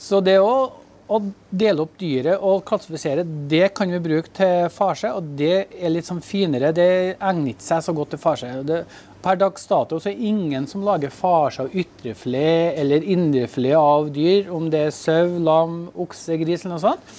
Så 0.00 0.22
det 0.24 0.38
å 0.40 0.79
å 1.10 1.18
dele 1.50 1.82
opp 1.82 1.96
dyret 1.98 2.42
og 2.46 2.62
klassifisere, 2.68 3.24
det 3.50 3.72
kan 3.74 3.90
vi 3.90 3.98
bruke 4.02 4.30
til 4.36 4.68
farse. 4.72 5.10
Og 5.16 5.32
det 5.38 5.54
er 5.74 5.92
litt 5.92 6.06
sånn 6.06 6.22
finere. 6.24 6.70
Det 6.76 6.90
egner 7.16 7.52
ikke 7.52 7.66
seg 7.66 7.82
så 7.86 7.94
godt 7.96 8.14
til 8.14 8.22
farse. 8.22 8.50
Det, 8.66 8.84
per 9.20 9.40
dags 9.40 9.66
dato 9.68 9.98
så 10.00 10.12
er 10.12 10.22
ingen 10.30 10.68
som 10.70 10.84
lager 10.86 11.12
farse 11.12 11.66
av 11.66 11.74
ytrefilet 11.76 12.78
eller 12.80 13.04
indrefilet 13.16 13.76
av 13.76 14.12
dyr, 14.14 14.48
om 14.54 14.70
det 14.72 14.86
er 14.86 14.94
sau, 14.96 15.34
lam, 15.42 15.82
okse, 15.98 16.38
gris 16.40 16.64
eller 16.64 16.76
noe 16.76 16.84
sånt. 16.84 17.18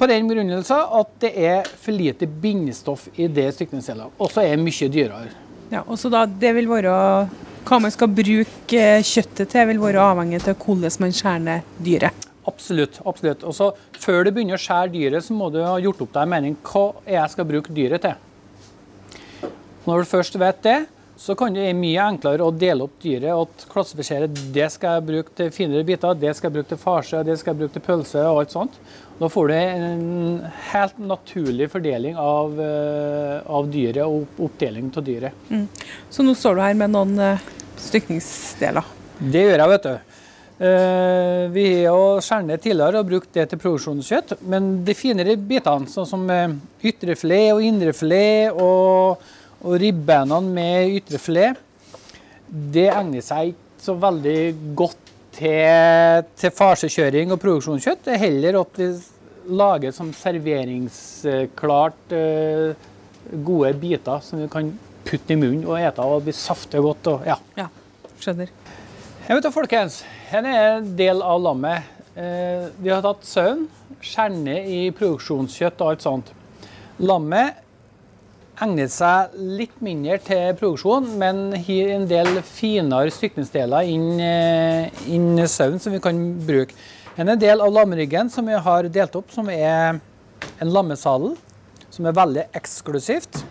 På 0.00 0.08
den 0.08 0.28
begrunnelse 0.28 0.78
at 0.96 1.12
det 1.20 1.30
er 1.36 1.70
for 1.76 1.92
lite 1.92 2.26
bindestoff 2.26 3.06
i 3.20 3.28
det 3.28 3.50
stykningsdelet. 3.58 4.16
Og 4.16 4.32
så 4.32 4.46
er 4.46 4.56
det 4.56 4.64
mye 4.64 4.88
dyrere. 4.92 5.30
Ja, 5.70 5.84
og 5.84 6.00
så 6.00 6.10
da, 6.10 6.24
det 6.26 6.50
vil 6.56 6.66
være 6.66 6.94
Hva 7.68 7.76
man 7.78 7.92
skal 7.94 8.08
bruke 8.10 8.86
kjøttet 9.06 9.52
til, 9.52 9.68
vil 9.68 9.82
være 9.82 10.02
avhengig 10.02 10.40
av 10.40 10.56
hvordan 10.56 10.96
man 11.04 11.14
skjærer 11.14 11.62
dyret. 11.84 12.29
Absolutt. 12.48 13.00
absolutt. 13.04 13.44
Og 13.44 13.54
så 13.54 13.72
Før 14.00 14.24
du 14.24 14.32
begynner 14.32 14.56
å 14.56 14.60
skjære 14.60 14.92
dyret, 14.94 15.24
så 15.24 15.36
må 15.36 15.50
du 15.52 15.60
ha 15.62 15.76
gjort 15.82 16.00
opp 16.06 16.14
deg 16.14 16.22
en 16.22 16.32
mening 16.32 16.56
hva 16.64 16.86
jeg 17.04 17.34
skal 17.34 17.48
bruke 17.48 17.74
dyret 17.76 18.06
til. 18.06 18.16
Når 19.86 20.02
du 20.02 20.08
først 20.08 20.38
vet 20.40 20.62
det, 20.64 20.78
så 21.20 21.34
kan 21.36 21.52
det 21.52 21.66
være 21.66 21.76
mye 21.76 22.04
enklere 22.14 22.44
å 22.46 22.52
dele 22.56 22.86
opp 22.86 22.94
dyret 23.02 23.36
og 23.36 23.64
klassifisere 23.68 24.28
det 24.54 24.70
skal 24.72 24.96
jeg 24.96 25.06
bruke 25.10 25.34
til 25.36 25.50
finere 25.52 25.84
biter, 25.84 26.16
det 26.16 26.32
skal 26.36 26.48
jeg 26.48 26.54
bruke 26.54 26.70
til 26.70 26.80
farse, 26.80 27.20
det 27.28 27.36
skal 27.36 27.52
jeg 27.52 27.60
bruke 27.60 27.74
til 27.74 27.84
pølse 27.84 28.22
og 28.24 28.40
alt 28.40 28.54
sånt. 28.54 28.78
Da 29.20 29.28
får 29.28 29.50
du 29.50 29.54
en 29.58 30.46
helt 30.70 31.02
naturlig 31.04 31.68
fordeling 31.74 32.16
av, 32.16 32.56
eh, 32.64 33.36
av 33.44 33.68
dyret 33.68 34.06
og 34.06 34.40
oppdeling 34.46 34.88
av 34.96 35.04
dyret. 35.04 35.42
Mm. 35.50 35.66
Så 36.08 36.24
nå 36.24 36.32
står 36.32 36.56
du 36.56 36.62
her 36.64 36.78
med 36.80 36.94
noen 36.94 37.12
uh, 37.20 37.50
stykningsdeler. 37.76 38.88
Det 39.20 39.44
gjør 39.44 39.60
jeg, 39.60 39.70
vet 39.74 39.90
du. 39.90 40.09
Uh, 40.60 41.48
vi 41.54 41.86
har 41.86 42.20
skåret 42.20 42.44
ned 42.44 42.60
tidligere 42.60 43.00
og 43.00 43.06
brukt 43.08 43.30
det 43.32 43.46
til 43.48 43.60
produksjonskjøtt, 43.62 44.34
men 44.52 44.82
de 44.84 44.92
finere 44.92 45.38
bitene, 45.40 45.88
sånn 45.88 46.08
som 46.08 46.26
uh, 46.28 46.52
ytrefilet 46.84 47.54
og 47.54 47.64
indrefilet 47.64 48.58
og, 48.60 49.22
og 49.64 49.78
ribbenene 49.80 50.52
med 50.52 50.98
ytrefilet, 50.98 51.56
det 52.50 52.90
egner 52.92 53.24
seg 53.24 53.54
ikke 53.54 53.86
så 53.86 53.96
veldig 54.02 54.36
godt 54.76 55.14
til, 55.38 56.28
til 56.36 56.54
farsekjøring 56.60 57.32
og 57.32 57.40
produksjonskjøtt. 57.40 58.04
Det 58.04 58.18
er 58.18 58.24
heller 58.26 58.60
at 58.60 58.82
vi 58.82 58.92
lager 59.56 59.96
som 59.96 60.12
serveringsklart 60.12 62.12
uh, 62.12 62.88
gode 63.48 63.72
biter 63.80 64.20
som 64.28 64.44
vi 64.44 64.52
kan 64.52 64.74
putte 65.08 65.32
i 65.32 65.40
munnen 65.40 65.64
og 65.64 65.80
ete 65.80 66.04
og 66.04 66.26
bli 66.28 66.36
saftig 66.36 66.84
godt. 66.84 67.14
Og, 67.14 67.28
ja. 67.32 67.40
ja, 67.56 67.70
skjønner. 68.20 68.52
Jeg 69.24 69.38
vet 69.38 69.46
da, 69.46 69.54
folkens, 69.54 70.02
her 70.30 70.46
er 70.46 70.76
en 70.76 70.92
del 70.98 71.22
av 71.26 71.40
lammet. 71.42 71.86
Eh, 72.14 72.68
vi 72.78 72.90
har 72.92 73.02
tatt 73.02 73.24
sauen, 73.26 73.64
skjerne 74.04 74.60
i 74.62 74.78
produksjonskjøtt 74.94 75.80
og 75.82 75.90
alt 75.90 76.04
sånt. 76.06 76.30
Lammet 77.02 77.58
egner 78.60 78.90
seg 78.92 79.34
litt 79.34 79.78
mindre 79.82 80.20
til 80.22 80.54
produksjon, 80.60 81.08
men 81.18 81.56
har 81.56 81.90
en 81.96 82.06
del 82.10 82.38
finere 82.46 83.10
stykningsdeler 83.14 83.88
inn, 83.90 84.20
eh, 84.20 85.00
inn 85.10 85.40
sauen 85.48 85.80
som 85.80 85.92
vi 85.92 86.02
kan 86.04 86.20
bruke. 86.46 86.74
En 87.18 87.38
del 87.38 87.60
av 87.60 87.72
lammeryggen 87.72 88.30
som 88.30 88.46
vi 88.46 88.54
har 88.54 88.84
delt 88.88 89.16
opp, 89.16 89.32
som 89.32 89.48
er 89.50 90.00
en 90.60 90.70
lammesadel, 90.70 91.36
som 91.90 92.06
er 92.06 92.12
veldig 92.12 92.44
eksklusivt. 92.54 93.42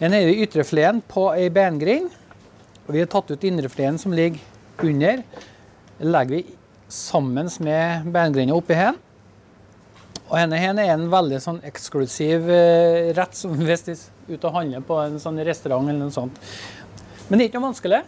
En 0.00 0.12
er 0.12 0.26
i 0.26 0.42
ytrefleten 0.42 1.02
på 1.06 1.28
ei 1.36 1.48
bengrind. 1.48 2.10
Og 2.88 2.94
vi 2.94 2.98
har 2.98 3.06
tatt 3.06 3.30
ut 3.30 3.44
indrefleten 3.44 3.98
som 3.98 4.12
ligger 4.12 4.40
under 4.82 5.22
legger 5.98 6.38
vi 6.38 6.56
sammen 6.88 7.50
med 7.64 8.08
beingrinda 8.12 8.56
oppi 8.56 8.76
her. 8.78 8.96
Og 10.28 10.36
denne 10.36 10.58
her 10.60 10.76
er 10.76 10.92
en 10.92 11.08
veldig 11.12 11.40
sånn 11.40 11.60
eksklusiv 11.68 12.48
uh, 12.48 13.10
rett 13.16 13.36
som 13.36 13.54
hvis 13.68 13.86
de 13.86 13.96
er 13.96 14.34
ute 14.34 14.44
og 14.44 14.56
handler 14.58 14.84
på 14.84 14.98
en 15.02 15.18
sånn 15.22 15.40
restaurant 15.46 15.88
eller 15.88 16.04
noe 16.04 16.14
sånt. 16.14 16.40
Men 17.28 17.38
det 17.38 17.44
er 17.46 17.50
ikke 17.50 17.60
noe 17.60 17.70
vanskelig. 17.70 18.02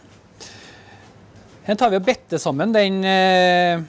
Her 1.64 1.78
tar 1.78 1.92
vi 1.92 2.00
og 2.00 2.06
better 2.06 2.40
sammen 2.40 2.74
den 2.76 3.00
uh, 3.04 3.86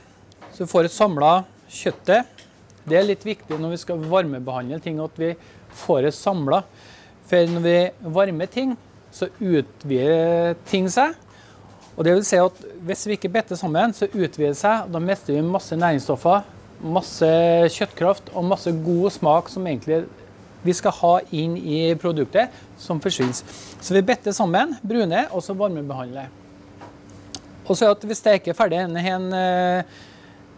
så 0.51 0.63
vi 0.65 0.71
får 0.71 0.87
et 0.87 0.95
samla 0.95 1.33
kjøttet. 1.71 2.45
Det 2.87 2.97
er 2.97 3.05
litt 3.07 3.23
viktig 3.25 3.59
når 3.59 3.75
vi 3.75 3.81
skal 3.83 4.07
varmebehandle 4.11 4.79
ting, 4.83 4.99
at 5.03 5.19
vi 5.19 5.33
får 5.83 6.07
det 6.07 6.15
samla. 6.17 6.63
For 7.29 7.51
når 7.51 7.63
vi 7.63 7.75
varmer 8.15 8.49
ting, 8.51 8.73
så 9.11 9.29
utvider 9.39 10.55
ting 10.67 10.87
seg. 10.91 11.15
Og 11.97 12.05
det 12.07 12.15
vil 12.15 12.25
si 12.25 12.39
at 12.39 12.63
Hvis 12.87 13.05
vi 13.07 13.17
ikke 13.17 13.29
better 13.29 13.59
sammen, 13.59 13.93
så 13.93 14.07
utvider 14.09 14.53
det 14.53 14.57
seg. 14.57 14.87
og 14.87 14.95
Da 14.95 14.99
mister 15.03 15.35
vi 15.35 15.41
masse 15.45 15.75
næringsstoffer, 15.77 16.41
masse 16.81 17.29
kjøttkraft 17.75 18.31
og 18.33 18.47
masse 18.49 18.71
god 18.73 19.11
smak 19.13 19.49
som 19.53 19.67
egentlig 19.67 20.05
vi 20.63 20.73
skal 20.77 20.93
ha 20.93 21.13
inn 21.33 21.55
i 21.57 21.93
produktet, 21.97 22.53
som 22.77 23.01
forsvinner. 23.01 23.37
Så 23.81 23.95
vi 23.95 24.03
better 24.05 24.33
sammen, 24.33 24.75
bruner, 24.85 25.29
og 25.33 25.41
så 25.45 25.55
varmebehandler. 25.57 26.29
Og 27.65 27.77
så 27.77 27.89
at 27.93 28.03
vi 28.05 28.17
steker 28.17 28.57
ferdig 28.57 28.81
en, 28.83 28.97
en, 28.97 29.27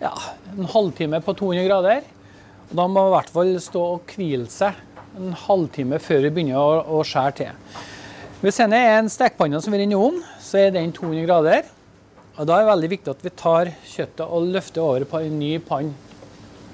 ja, 0.02 0.14
en 0.58 0.72
halvtime 0.74 1.22
på 1.24 1.36
200 1.40 1.68
grader. 1.70 2.04
Og 2.70 2.76
da 2.80 2.88
må 2.88 3.06
vi 3.06 3.12
i 3.12 3.16
hvert 3.16 3.34
fall 3.38 3.54
stå 3.64 3.86
og 3.94 4.14
hvile 4.16 4.50
seg 4.52 4.80
en 5.20 5.36
halvtime 5.38 6.00
før 6.02 6.24
vi 6.26 6.32
begynner 6.34 6.60
å, 6.60 7.00
å 7.00 7.04
skjære 7.08 7.36
til. 7.38 7.82
Hvis 8.44 8.58
denne 8.60 8.76
er 8.76 8.98
en 9.00 9.08
stekepanne 9.08 9.62
som 9.64 9.72
er 9.72 9.86
i 9.86 9.94
ovnen, 9.96 10.20
så 10.44 10.58
er 10.60 10.74
den 10.76 10.90
200 10.92 11.24
grader. 11.24 11.68
Og 12.36 12.48
Da 12.50 12.58
er 12.58 12.66
det 12.66 12.74
veldig 12.74 12.90
viktig 12.92 13.12
at 13.14 13.22
vi 13.24 13.32
tar 13.40 13.70
kjøttet 13.88 14.26
og 14.26 14.50
løfter 14.52 14.82
over 14.84 15.06
på 15.08 15.22
en 15.24 15.38
ny 15.40 15.54
panne 15.64 15.94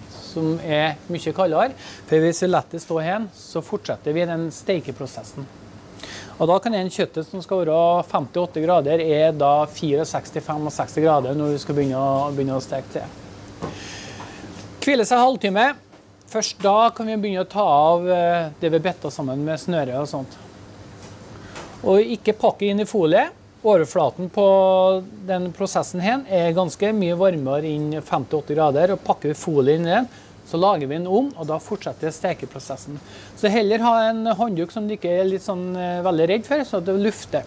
som 0.10 0.56
er 0.66 0.98
mye 1.14 1.34
kaldere. 1.38 1.78
For 2.10 2.26
hvis 2.26 2.42
vi 2.42 2.50
lar 2.50 2.66
det 2.72 2.82
stå 2.82 2.98
her, 3.06 3.30
så 3.38 3.62
fortsetter 3.62 4.18
vi 4.18 4.26
den 4.26 4.50
steikeprosessen. 4.50 5.46
Og 6.40 6.48
Da 6.48 6.58
kan 6.58 6.74
en 6.74 6.90
kjøttet 6.90 7.30
som 7.30 7.46
skal 7.46 7.62
være 7.62 8.04
58 8.16 8.66
grader, 8.66 9.06
er 9.06 9.32
da 9.38 9.68
64-65 9.70 11.06
grader 11.06 11.38
når 11.38 11.54
vi 11.54 11.62
skal 11.62 11.78
begynne 11.78 12.02
å, 12.02 12.34
begynne 12.34 12.58
å 12.58 12.66
steke 12.66 12.98
til. 12.98 13.70
Hvile 14.82 15.06
seg 15.06 15.22
halvtime. 15.22 15.70
Først 16.34 16.62
da 16.66 16.90
kan 16.98 17.06
vi 17.06 17.22
begynne 17.22 17.46
å 17.46 17.50
ta 17.50 17.62
av 17.62 18.10
eh, 18.10 18.54
det 18.58 18.74
vi 18.74 18.86
bitta 18.90 19.14
sammen 19.14 19.46
med 19.46 19.62
snøret 19.62 20.00
og 20.02 20.10
sånt. 20.10 20.49
Og 21.88 22.16
ikke 22.16 22.36
pakke 22.36 22.68
inn 22.68 22.84
i 22.84 22.88
folie. 22.90 23.30
Overflaten 23.60 24.30
på 24.32 24.46
den 25.28 25.50
prosessen 25.56 26.00
her 26.04 26.24
er 26.32 26.56
ganske 26.56 26.92
mye 26.96 27.16
varmere 27.20 27.68
enn 27.68 27.92
50-80 28.00 28.56
grader. 28.56 28.94
og 28.96 29.04
Pakker 29.04 29.32
vi 29.32 29.38
folie 29.38 29.76
inn 29.76 29.88
i 29.88 29.94
den, 29.94 30.10
så 30.48 30.58
lager 30.58 30.88
vi 30.88 30.96
den 30.96 31.08
om, 31.08 31.28
og 31.36 31.48
da 31.48 31.60
fortsetter 31.62 32.14
stekeprosessen. 32.16 33.00
Så 33.38 33.52
heller 33.52 33.84
ha 33.84 33.96
en 34.10 34.26
håndduk 34.40 34.72
som 34.74 34.88
du 34.88 34.96
ikke 34.96 35.12
er 35.22 35.28
litt 35.28 35.44
sånn 35.46 35.74
eh, 35.78 36.00
veldig 36.06 36.30
redd 36.32 36.48
for, 36.48 36.64
så 36.66 36.80
det 36.84 36.96
lufter. 36.98 37.44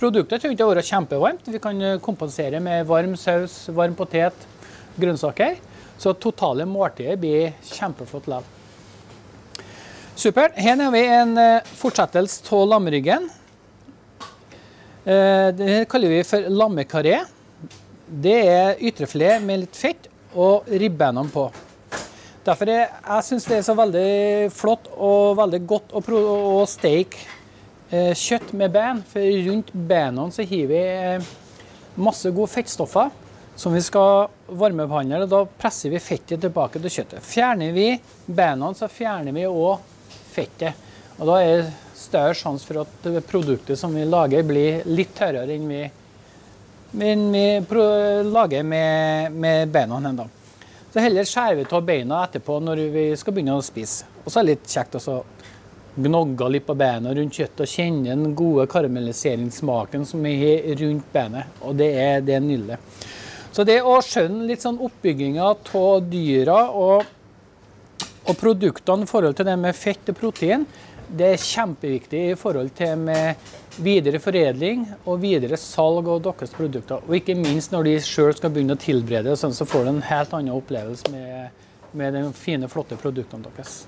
Produktet 0.00 0.40
trenger 0.40 0.56
ikke 0.56 0.68
å 0.68 0.70
være 0.70 0.86
kjempevarmt. 0.86 1.50
Vi 1.52 1.60
kan 1.62 1.82
eh, 1.82 1.98
kompensere 2.00 2.62
med 2.64 2.86
varm 2.88 3.18
saus, 3.20 3.66
varm 3.76 3.98
potet, 3.98 4.46
grønnsaker. 4.96 5.58
Så 6.00 6.14
totale 6.16 6.64
måltidet 6.64 7.18
blir 7.20 7.52
kjempeflott 7.74 8.30
likevel. 8.30 8.56
Supert. 10.20 10.56
Her 10.56 10.80
har 10.80 10.94
vi 10.94 11.04
en 11.18 11.36
eh, 11.40 11.68
fortsettelse 11.82 12.48
av 12.56 12.66
lammeryggen. 12.70 13.28
Eh, 15.10 15.48
det 15.54 15.88
kaller 15.90 16.12
vi 16.12 16.20
for 16.26 16.46
lammekaré. 16.54 17.16
Det 18.06 18.36
er 18.46 18.82
ytrefilet 18.86 19.42
med 19.42 19.64
litt 19.64 19.78
fett 19.78 20.06
og 20.38 20.68
ribbeina 20.70 21.24
på. 21.32 21.48
Derfor 22.46 22.70
er, 22.70 22.84
jeg 23.02 23.26
syns 23.26 23.46
det 23.48 23.56
er 23.58 23.66
så 23.66 23.74
veldig 23.78 24.50
flott 24.54 24.86
og 24.94 25.34
veldig 25.40 25.60
godt 25.68 25.96
å, 25.98 26.02
å 26.60 26.62
steke 26.70 27.24
eh, 27.90 28.12
kjøtt 28.14 28.54
med 28.60 28.74
ben. 28.76 29.02
For 29.10 29.26
rundt 29.48 29.74
benene 29.74 30.30
så 30.34 30.46
har 30.46 30.70
vi 30.70 30.80
eh, 30.84 31.28
masse 31.98 32.30
gode 32.30 32.52
fettstoffer 32.54 33.10
som 33.58 33.74
vi 33.74 33.82
skal 33.84 34.30
varmebehandle. 34.46 35.24
og 35.26 35.32
Da 35.32 35.42
presser 35.64 35.90
vi 35.90 36.02
fettet 36.02 36.44
tilbake 36.44 36.78
til 36.78 36.98
kjøttet. 37.00 37.26
Fjerner 37.26 37.74
vi 37.74 37.90
benene, 38.26 38.76
så 38.78 38.88
fjerner 38.88 39.34
vi 39.36 39.48
òg 39.50 39.82
fettet. 40.30 40.86
Og 41.18 41.26
da 41.28 41.42
er 41.42 41.66
større 42.00 42.34
sjanse 42.36 42.66
for 42.66 42.82
at 42.82 43.08
produktet 43.28 43.78
som 43.78 43.94
vi 43.94 44.06
lager, 44.08 44.44
blir 44.46 44.84
litt 44.88 45.12
tørrere 45.16 45.54
enn 45.54 45.68
vi, 45.70 45.80
enn 47.10 47.26
vi 47.34 47.46
lager 48.26 48.66
med, 48.66 49.32
med 49.32 49.72
beina. 49.72 50.00
enda. 50.08 50.28
Så 50.90 50.98
heller 50.98 51.28
skjærer 51.28 51.60
vi 51.60 51.68
av 51.70 51.84
beina 51.86 52.24
etterpå 52.26 52.56
når 52.66 52.80
vi 52.90 53.04
skal 53.16 53.36
begynne 53.36 53.58
å 53.60 53.62
spise. 53.62 54.08
Og 54.24 54.32
så 54.32 54.40
er 54.40 54.48
det 54.48 54.56
litt 54.56 54.72
kjekt 54.72 54.98
å 54.98 55.20
gnogge 56.00 56.48
litt 56.50 56.66
på 56.66 56.74
beina 56.78 57.12
rundt 57.14 57.36
kjøttet 57.36 57.62
og 57.64 57.70
kjenne 57.70 58.10
den 58.10 58.34
gode 58.38 58.66
karamelliseringssmaken 58.70 60.06
som 60.06 60.22
vi 60.26 60.34
har 60.40 60.82
rundt 60.82 61.12
benet. 61.14 61.60
Og 61.62 61.78
det 61.78 61.90
er, 61.94 62.20
det 62.26 62.36
er 62.36 62.44
nydelig. 62.44 62.80
Så 63.50 63.66
det 63.66 63.80
å 63.82 63.96
skjønne 64.02 64.46
litt 64.46 64.62
sånn 64.62 64.78
oppbygginga 64.82 65.46
av 65.46 66.04
dyra 66.10 66.58
og, 66.70 67.06
og 68.28 68.36
produktene 68.38 69.06
i 69.06 69.10
forhold 69.10 69.36
til 69.38 69.48
det 69.48 69.56
med 69.58 69.76
fett 69.76 70.12
og 70.12 70.18
protein, 70.18 70.66
det 71.10 71.32
er 71.32 71.42
kjempeviktig 71.42 72.20
i 72.30 72.36
forhold 72.38 72.70
til 72.78 72.98
med 73.02 73.48
videre 73.82 74.20
foredling 74.22 74.84
og 75.08 75.18
videre 75.22 75.58
salg 75.58 76.06
av 76.10 76.20
deres 76.22 76.54
produkter. 76.54 77.02
Og 77.08 77.16
ikke 77.18 77.34
minst 77.38 77.74
når 77.74 77.88
de 77.88 77.96
sjøl 78.04 78.34
skal 78.36 78.52
begynne 78.54 78.76
å 78.76 78.80
tilberede, 78.80 79.34
sånn, 79.38 79.56
så 79.56 79.66
får 79.66 79.86
du 79.86 79.92
en 79.94 80.06
helt 80.06 80.36
annen 80.36 80.54
opplevelse 80.54 81.10
med, 81.10 81.66
med 81.98 82.14
de 82.14 82.24
fine, 82.36 82.70
flotte 82.70 82.98
produktene 83.00 83.48
deres. 83.48 83.80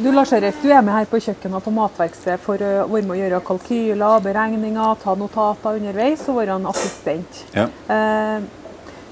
Du 0.00 0.08
Lars 0.10 0.32
Erik, 0.32 0.56
du 0.62 0.70
er 0.72 0.82
med 0.82 0.94
her 0.94 1.06
på 1.06 1.20
kjøkkenet 1.22 1.62
på 1.62 1.70
matverkstedet 1.74 2.40
for 2.42 2.58
å 2.58 2.86
være 2.90 3.04
med 3.04 3.14
å 3.14 3.18
gjøre 3.20 3.40
kalkyler, 3.46 4.22
beregninger, 4.24 5.00
ta 5.02 5.14
notater 5.18 5.78
underveis 5.78 6.24
og 6.30 6.38
være 6.40 6.56
en 6.56 6.70
assistent. 6.70 7.42
Ja. 7.54 7.68
Eh, 7.92 8.46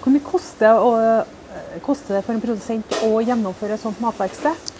hvor 0.02 0.12
mye 0.12 0.24
koster, 0.26 0.74
å- 0.74 1.24
koster 1.84 2.16
det 2.18 2.24
for 2.26 2.34
en 2.34 2.40
produsent 2.42 2.96
å 3.06 3.20
gjennomføre 3.24 3.76
et 3.76 3.80
sånt 3.82 4.00
matverksted? 4.02 4.72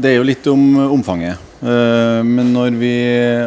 Det 0.00 0.12
er 0.12 0.16
jo 0.20 0.26
litt 0.26 0.46
om 0.50 0.62
omfanget. 0.94 1.38
Eh, 1.62 2.22
Men 2.24 2.52
når 2.54 2.76
vi, 2.78 2.92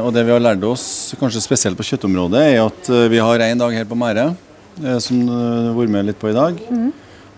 og 0.04 0.12
det 0.14 0.26
vi 0.28 0.32
har 0.36 0.40
lært 0.44 0.64
oss, 0.68 1.14
kanskje 1.20 1.42
spesielt 1.42 1.78
på 1.80 1.86
kjøttområdet, 1.88 2.42
er 2.54 2.60
at 2.66 2.90
eh, 2.90 3.08
vi 3.10 3.18
har 3.24 3.40
én 3.40 3.58
dag 3.58 3.74
her 3.74 3.86
på 3.90 3.96
Mære, 3.98 4.36
eh, 4.84 5.00
som 5.00 5.24
du 5.26 5.32
har 5.34 5.74
vært 5.78 5.90
med 5.96 6.06
litt 6.12 6.20
på 6.20 6.30
i 6.30 6.36
dag. 6.36 6.60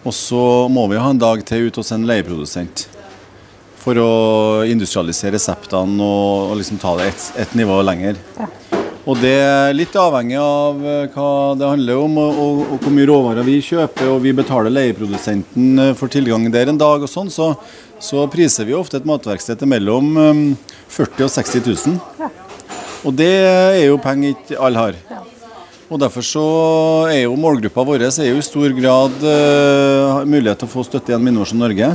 Og 0.05 0.13
så 0.13 0.69
må 0.69 0.88
vi 0.91 0.97
ha 1.01 1.09
en 1.09 1.17
dag 1.21 1.41
til 1.45 1.67
ute 1.69 1.81
hos 1.81 1.91
en 1.95 2.05
leieprodusent. 2.05 2.88
For 3.85 3.93
å 4.01 4.65
industrialisere 4.65 5.35
reseptene 5.38 6.01
og, 6.01 6.51
og 6.51 6.57
liksom 6.57 6.77
ta 6.81 6.95
det 6.97 7.07
et, 7.13 7.25
et 7.45 7.55
nivå 7.57 7.79
lenger. 7.85 8.17
Og 9.05 9.19
det 9.21 9.35
er 9.37 9.75
litt 9.77 9.93
avhengig 10.01 10.37
av 10.41 10.79
eh, 10.81 11.09
hva 11.13 11.29
det 11.59 11.67
handler 11.69 11.99
om, 12.01 12.15
og, 12.17 12.39
og, 12.41 12.61
og 12.73 12.79
hvor 12.81 12.93
mye 12.95 13.09
råvarer 13.09 13.45
vi 13.45 13.59
kjøper. 13.61 14.09
Og 14.15 14.23
vi 14.23 14.33
betaler 14.33 14.73
leieprodusenten 14.73 15.83
eh, 15.83 15.93
for 15.99 16.09
tilgang 16.09 16.47
der 16.53 16.71
en 16.71 16.81
dag 16.81 17.05
og 17.05 17.11
sånn, 17.11 17.29
så, 17.29 17.51
så 18.01 18.25
priser 18.33 18.65
vi 18.65 18.73
ofte 18.77 18.97
et 18.97 19.05
matverksted 19.05 19.61
til 19.61 19.69
mellom 19.69 20.09
eh, 20.17 20.41
40 20.89 21.21
000 21.21 21.27
og 21.27 21.35
60 21.37 21.69
000. 21.69 22.33
Og 23.05 23.13
det 23.13 23.31
er 23.45 23.83
jo 23.85 24.01
penger 24.01 24.33
ikke 24.33 24.57
alle 24.65 24.87
har. 24.87 24.99
Og 25.85 26.01
Derfor 26.01 26.25
så 26.25 26.43
er 27.11 27.27
jo 27.27 27.37
målgruppa 27.37 27.83
vår 27.85 28.07
er 28.07 28.31
jo 28.31 28.39
i 28.41 28.45
stor 28.45 28.73
grad 28.73 29.21
uh, 29.21 30.23
mulighet 30.25 30.57
til 30.63 30.65
å 30.65 30.71
få 30.71 30.85
støtte 30.87 31.13
gjennom 31.13 31.29
Innovasjon 31.29 31.61
Norge. 31.61 31.91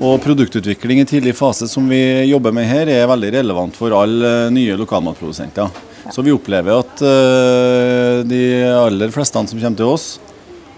Og 0.00 0.16
produktutvikling 0.24 1.02
i 1.02 1.08
tidlig 1.08 1.36
fase 1.36 1.68
som 1.68 1.84
vi 1.92 2.00
jobber 2.30 2.54
med 2.56 2.64
her, 2.70 2.88
er 2.88 3.10
veldig 3.10 3.34
relevant 3.36 3.76
for 3.76 3.92
alle 3.94 4.30
eh, 4.46 4.52
nye 4.54 4.78
lokalmatprodusenter. 4.80 5.68
Så 6.10 6.24
vi 6.26 6.34
opplever 6.34 6.82
at 6.82 7.02
eh, 7.06 8.20
de 8.26 8.42
aller 8.74 9.12
fleste 9.14 9.38
som 9.38 9.58
kommer 9.58 9.78
til 9.78 9.90
oss, 9.92 10.06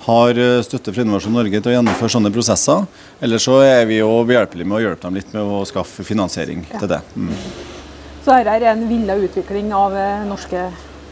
har 0.04 0.38
eh, 0.38 0.62
støtte 0.64 0.92
fra 0.92 1.04
Innovasjon 1.04 1.32
Norge 1.34 1.60
til 1.60 1.72
å 1.72 1.76
gjennomføre 1.78 2.12
sånne 2.12 2.32
prosesser. 2.34 2.84
Eller 3.24 3.40
så 3.42 3.60
er 3.64 3.84
vi 3.88 4.00
jo 4.02 4.10
behjelpelige 4.28 4.68
med 4.68 4.78
å 4.78 4.82
hjelpe 4.84 5.06
dem 5.06 5.20
litt 5.20 5.30
med 5.36 5.54
å 5.56 5.62
skaffe 5.68 6.04
finansiering 6.04 6.64
til 6.74 6.90
det. 6.90 7.00
Mm. 7.16 7.30
Så 8.24 8.32
dette 8.32 8.56
er 8.56 8.66
en 8.72 8.84
villa 8.88 9.16
utvikling 9.20 9.72
av 9.76 9.96
eh, 9.96 10.26
norske, 10.28 10.66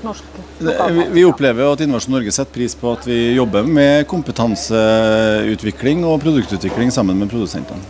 norsk 0.05 0.39
Vi, 0.59 1.09
vi 1.17 1.25
opplever 1.29 1.73
at 1.73 1.85
Innovasjon 1.85 2.17
Norge 2.19 2.35
setter 2.35 2.57
pris 2.57 2.77
på 2.77 2.93
at 2.93 3.09
vi 3.09 3.19
jobber 3.39 3.69
med 3.69 4.07
kompetanseutvikling 4.11 6.05
og 6.09 6.21
produktutvikling 6.25 6.93
sammen 6.95 7.21
med 7.21 7.33
produsentene. 7.33 7.81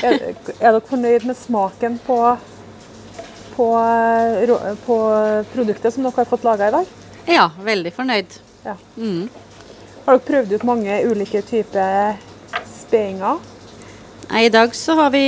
Er, 0.00 0.14
er 0.14 0.70
dere 0.70 0.80
fornøyd 0.86 1.26
med 1.28 1.36
smaken 1.36 1.98
på, 2.06 2.16
på, 3.56 3.66
eh, 3.78 4.74
på 4.86 4.96
produktet 5.52 5.94
som 5.94 6.02
dere 6.06 6.16
har 6.16 6.24
fått 6.30 6.44
laga 6.44 6.68
i 6.68 6.74
dag? 6.78 6.86
Ja, 7.30 7.50
veldig 7.62 7.92
fornøyd. 7.94 8.38
Ja. 8.64 8.74
Har 10.06 10.18
dere 10.18 10.26
prøvd 10.26 10.52
ut 10.56 10.66
mange 10.68 11.00
ulike 11.06 11.42
typer 11.46 12.16
speinger? 12.66 13.38
I 14.30 14.48
dag 14.48 14.74
så 14.74 14.94
har 14.94 15.10
vi 15.10 15.24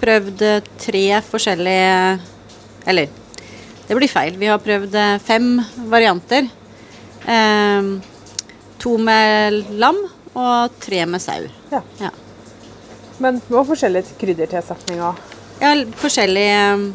prøvd 0.00 0.42
eh, 0.42 0.62
tre 0.80 1.04
forskjellige 1.26 2.20
Eller, 2.88 3.08
det 3.86 3.94
blir 3.98 4.08
feil. 4.10 4.38
Vi 4.40 4.48
har 4.48 4.58
prøvd 4.62 4.94
eh, 4.96 5.18
fem 5.22 5.60
varianter. 5.92 6.48
Eh, 7.28 7.92
to 8.82 8.96
med 8.98 9.60
lam 9.78 10.00
og 10.32 10.78
tre 10.80 11.04
med 11.06 11.22
sau. 11.22 11.44
Ja. 11.70 11.82
Ja, 12.00 12.10
Men 13.18 13.40
med 13.48 13.66
forskjellige 13.68 14.16
kryddertilsetninger. 14.18 15.14
ja 15.60 15.72
forskjellige 16.00 16.92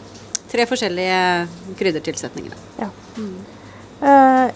Tre 0.52 0.64
forskjellige 0.70 1.48
kryddertilsetninger. 1.80 2.54
Ja. 2.80 2.88
Eh, 4.08 4.52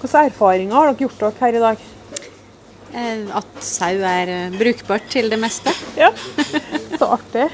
hvilke 0.00 0.22
erfaringer 0.30 0.76
har 0.78 0.90
dere 0.92 1.02
gjort 1.04 1.20
dere 1.20 1.40
her 1.42 1.58
i 1.58 1.62
dag? 1.64 1.82
Eh, 2.90 3.26
at 3.36 3.60
sau 3.62 3.92
er 4.00 4.32
eh, 4.34 4.56
brukbart 4.56 5.10
til 5.12 5.28
det 5.30 5.38
meste. 5.42 5.74
Ja. 5.98 6.08
Så 6.96 7.06
artig. 7.18 7.46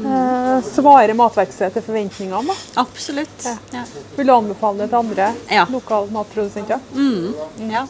Eh, 0.00 0.56
svarer 0.66 1.14
matverkstedet 1.16 1.76
til 1.78 1.86
forventningene? 1.86 2.42
da? 2.50 2.82
Absolutt. 2.82 3.46
Ja. 3.46 3.54
Ja. 3.78 3.84
Vil 4.18 4.26
du 4.28 4.34
anbefale 4.34 4.82
det 4.84 4.90
til 4.90 5.00
andre 5.04 5.30
Ja. 5.54 5.66
lokale 5.70 6.10
matprodusenter? 6.14 6.82
ja. 7.70 7.86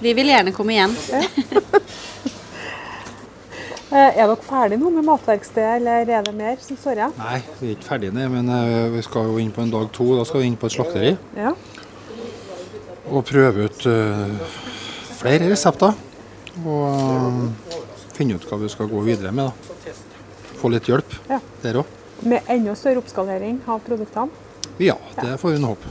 Vi 0.00 0.12
vil 0.16 0.28
gjerne 0.32 0.52
komme 0.56 0.72
igjen. 0.74 0.96
Eh, 1.12 1.24
er 3.94 4.26
dere 4.26 4.36
ferdige 4.42 4.80
nå 4.80 4.90
med 4.90 5.06
matverkstedet, 5.06 5.76
eller 5.78 6.10
er 6.16 6.22
det 6.26 6.34
mer 6.34 6.56
som 6.62 6.76
står 6.80 6.98
igjen? 7.00 7.14
Nei, 7.20 7.38
vi 7.60 7.68
er 7.68 7.76
ikke 7.76 7.88
ferdige, 7.88 8.14
nei, 8.16 8.26
men 8.32 8.50
eh, 8.50 8.88
vi 8.94 9.02
skal 9.06 9.28
jo 9.30 9.38
inn 9.42 9.52
på 9.54 9.62
en 9.64 9.70
dag 9.74 9.90
to. 9.94 10.06
Da 10.18 10.24
skal 10.28 10.42
vi 10.42 10.48
inn 10.50 10.56
på 10.58 10.66
et 10.70 10.76
slakteri 10.76 11.12
Ja. 11.38 11.52
og 13.10 13.24
prøve 13.28 13.68
ut 13.68 13.86
uh, 13.86 14.54
flere 15.20 15.50
resepter. 15.52 15.94
Og 16.64 16.86
eh, 16.88 17.74
finne 18.16 18.38
ut 18.38 18.46
hva 18.48 18.58
vi 18.62 18.70
skal 18.72 18.88
gå 18.90 19.02
videre 19.06 19.32
med. 19.32 19.50
da. 19.50 19.94
Få 20.60 20.70
litt 20.72 20.88
hjelp 20.88 21.18
Ja. 21.30 21.40
der 21.62 21.82
òg. 21.82 21.98
Med 22.22 22.46
enda 22.48 22.74
større 22.78 23.02
oppskalering 23.02 23.60
av 23.68 23.82
produktene. 23.84 24.30
Ja, 24.78 24.94
det 25.20 25.36
får 25.38 25.54
vi 25.54 25.58
nå 25.62 25.74
håpe. 25.74 25.90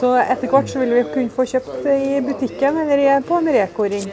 Så 0.00 0.10
etter 0.18 0.50
hvert 0.50 0.68
så 0.68 0.80
vil 0.82 0.92
vi 0.96 1.04
kunne 1.12 1.32
få 1.32 1.46
kjøpt 1.48 1.86
i 1.88 2.18
butikken 2.24 2.80
eller 2.82 3.22
på 3.24 3.38
en 3.38 3.52
Reko-ring. 3.54 4.10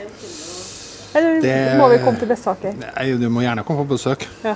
Eller 1.14 1.42
Det- 1.42 1.78
må 1.78 1.90
vi 1.90 1.98
komme 2.04 2.20
til 2.20 2.28
Bessaker? 2.28 2.74
Nei, 2.78 3.12
Du 3.18 3.30
må 3.30 3.42
gjerne 3.42 3.64
komme 3.66 3.86
på 3.86 3.96
besøk. 3.98 4.26
Ja. 4.44 4.56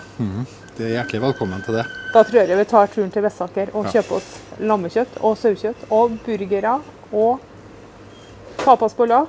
Det 0.78 0.86
er 0.86 1.04
hjertelig 1.04 1.22
velkommen 1.22 1.64
til 1.66 1.74
det. 1.76 1.86
Da 2.14 2.24
tror 2.24 2.48
jeg 2.48 2.58
vi 2.58 2.64
tar 2.66 2.88
turen 2.88 3.12
til 3.12 3.22
Bessaker 3.24 3.68
og 3.74 3.86
Ja. 3.86 3.92
kjøper 4.02 4.16
oss 4.16 4.40
lammekjøtt 4.60 5.18
og 5.22 5.38
sauekjøtt 5.38 5.76
og 5.92 6.18
burgere 6.26 6.82
og 7.14 7.40
tapasboller. 8.58 9.28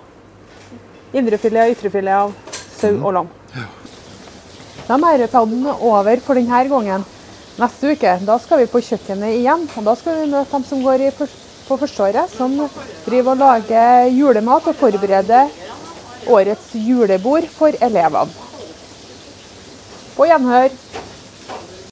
Indrefilet 1.14 1.70
og 1.70 1.76
ytrefilet 1.76 2.12
av 2.12 2.32
sau 2.78 2.94
og 3.06 3.12
lam. 3.14 3.28
Da 4.86 4.94
er 4.94 4.98
Meirepadden 4.98 5.66
over 5.80 6.16
for 6.20 6.34
denne 6.34 6.68
gangen. 6.68 7.04
Neste 7.58 7.92
uke 7.96 8.24
da 8.26 8.38
skal 8.38 8.58
vi 8.58 8.66
på 8.66 8.80
kjøkkenet 8.84 9.32
igjen. 9.40 9.68
og 9.78 9.84
Da 9.84 9.94
skal 9.94 10.14
vi 10.26 10.30
møte 10.30 10.50
dem 10.52 10.64
som 10.64 10.82
går 10.82 11.00
i 11.06 11.10
for, 11.10 11.26
på 11.68 11.78
Forsvaret, 11.80 12.28
som 12.30 12.54
driver 13.06 13.30
og 13.32 13.38
lager 13.38 14.10
julemat 14.12 14.66
og 14.68 14.76
forbereder 14.76 15.48
årets 16.26 16.74
julebord 16.74 17.48
for 17.58 17.76
elevene. 17.80 18.26
På 20.16 20.26
gjenhør. 20.28 20.74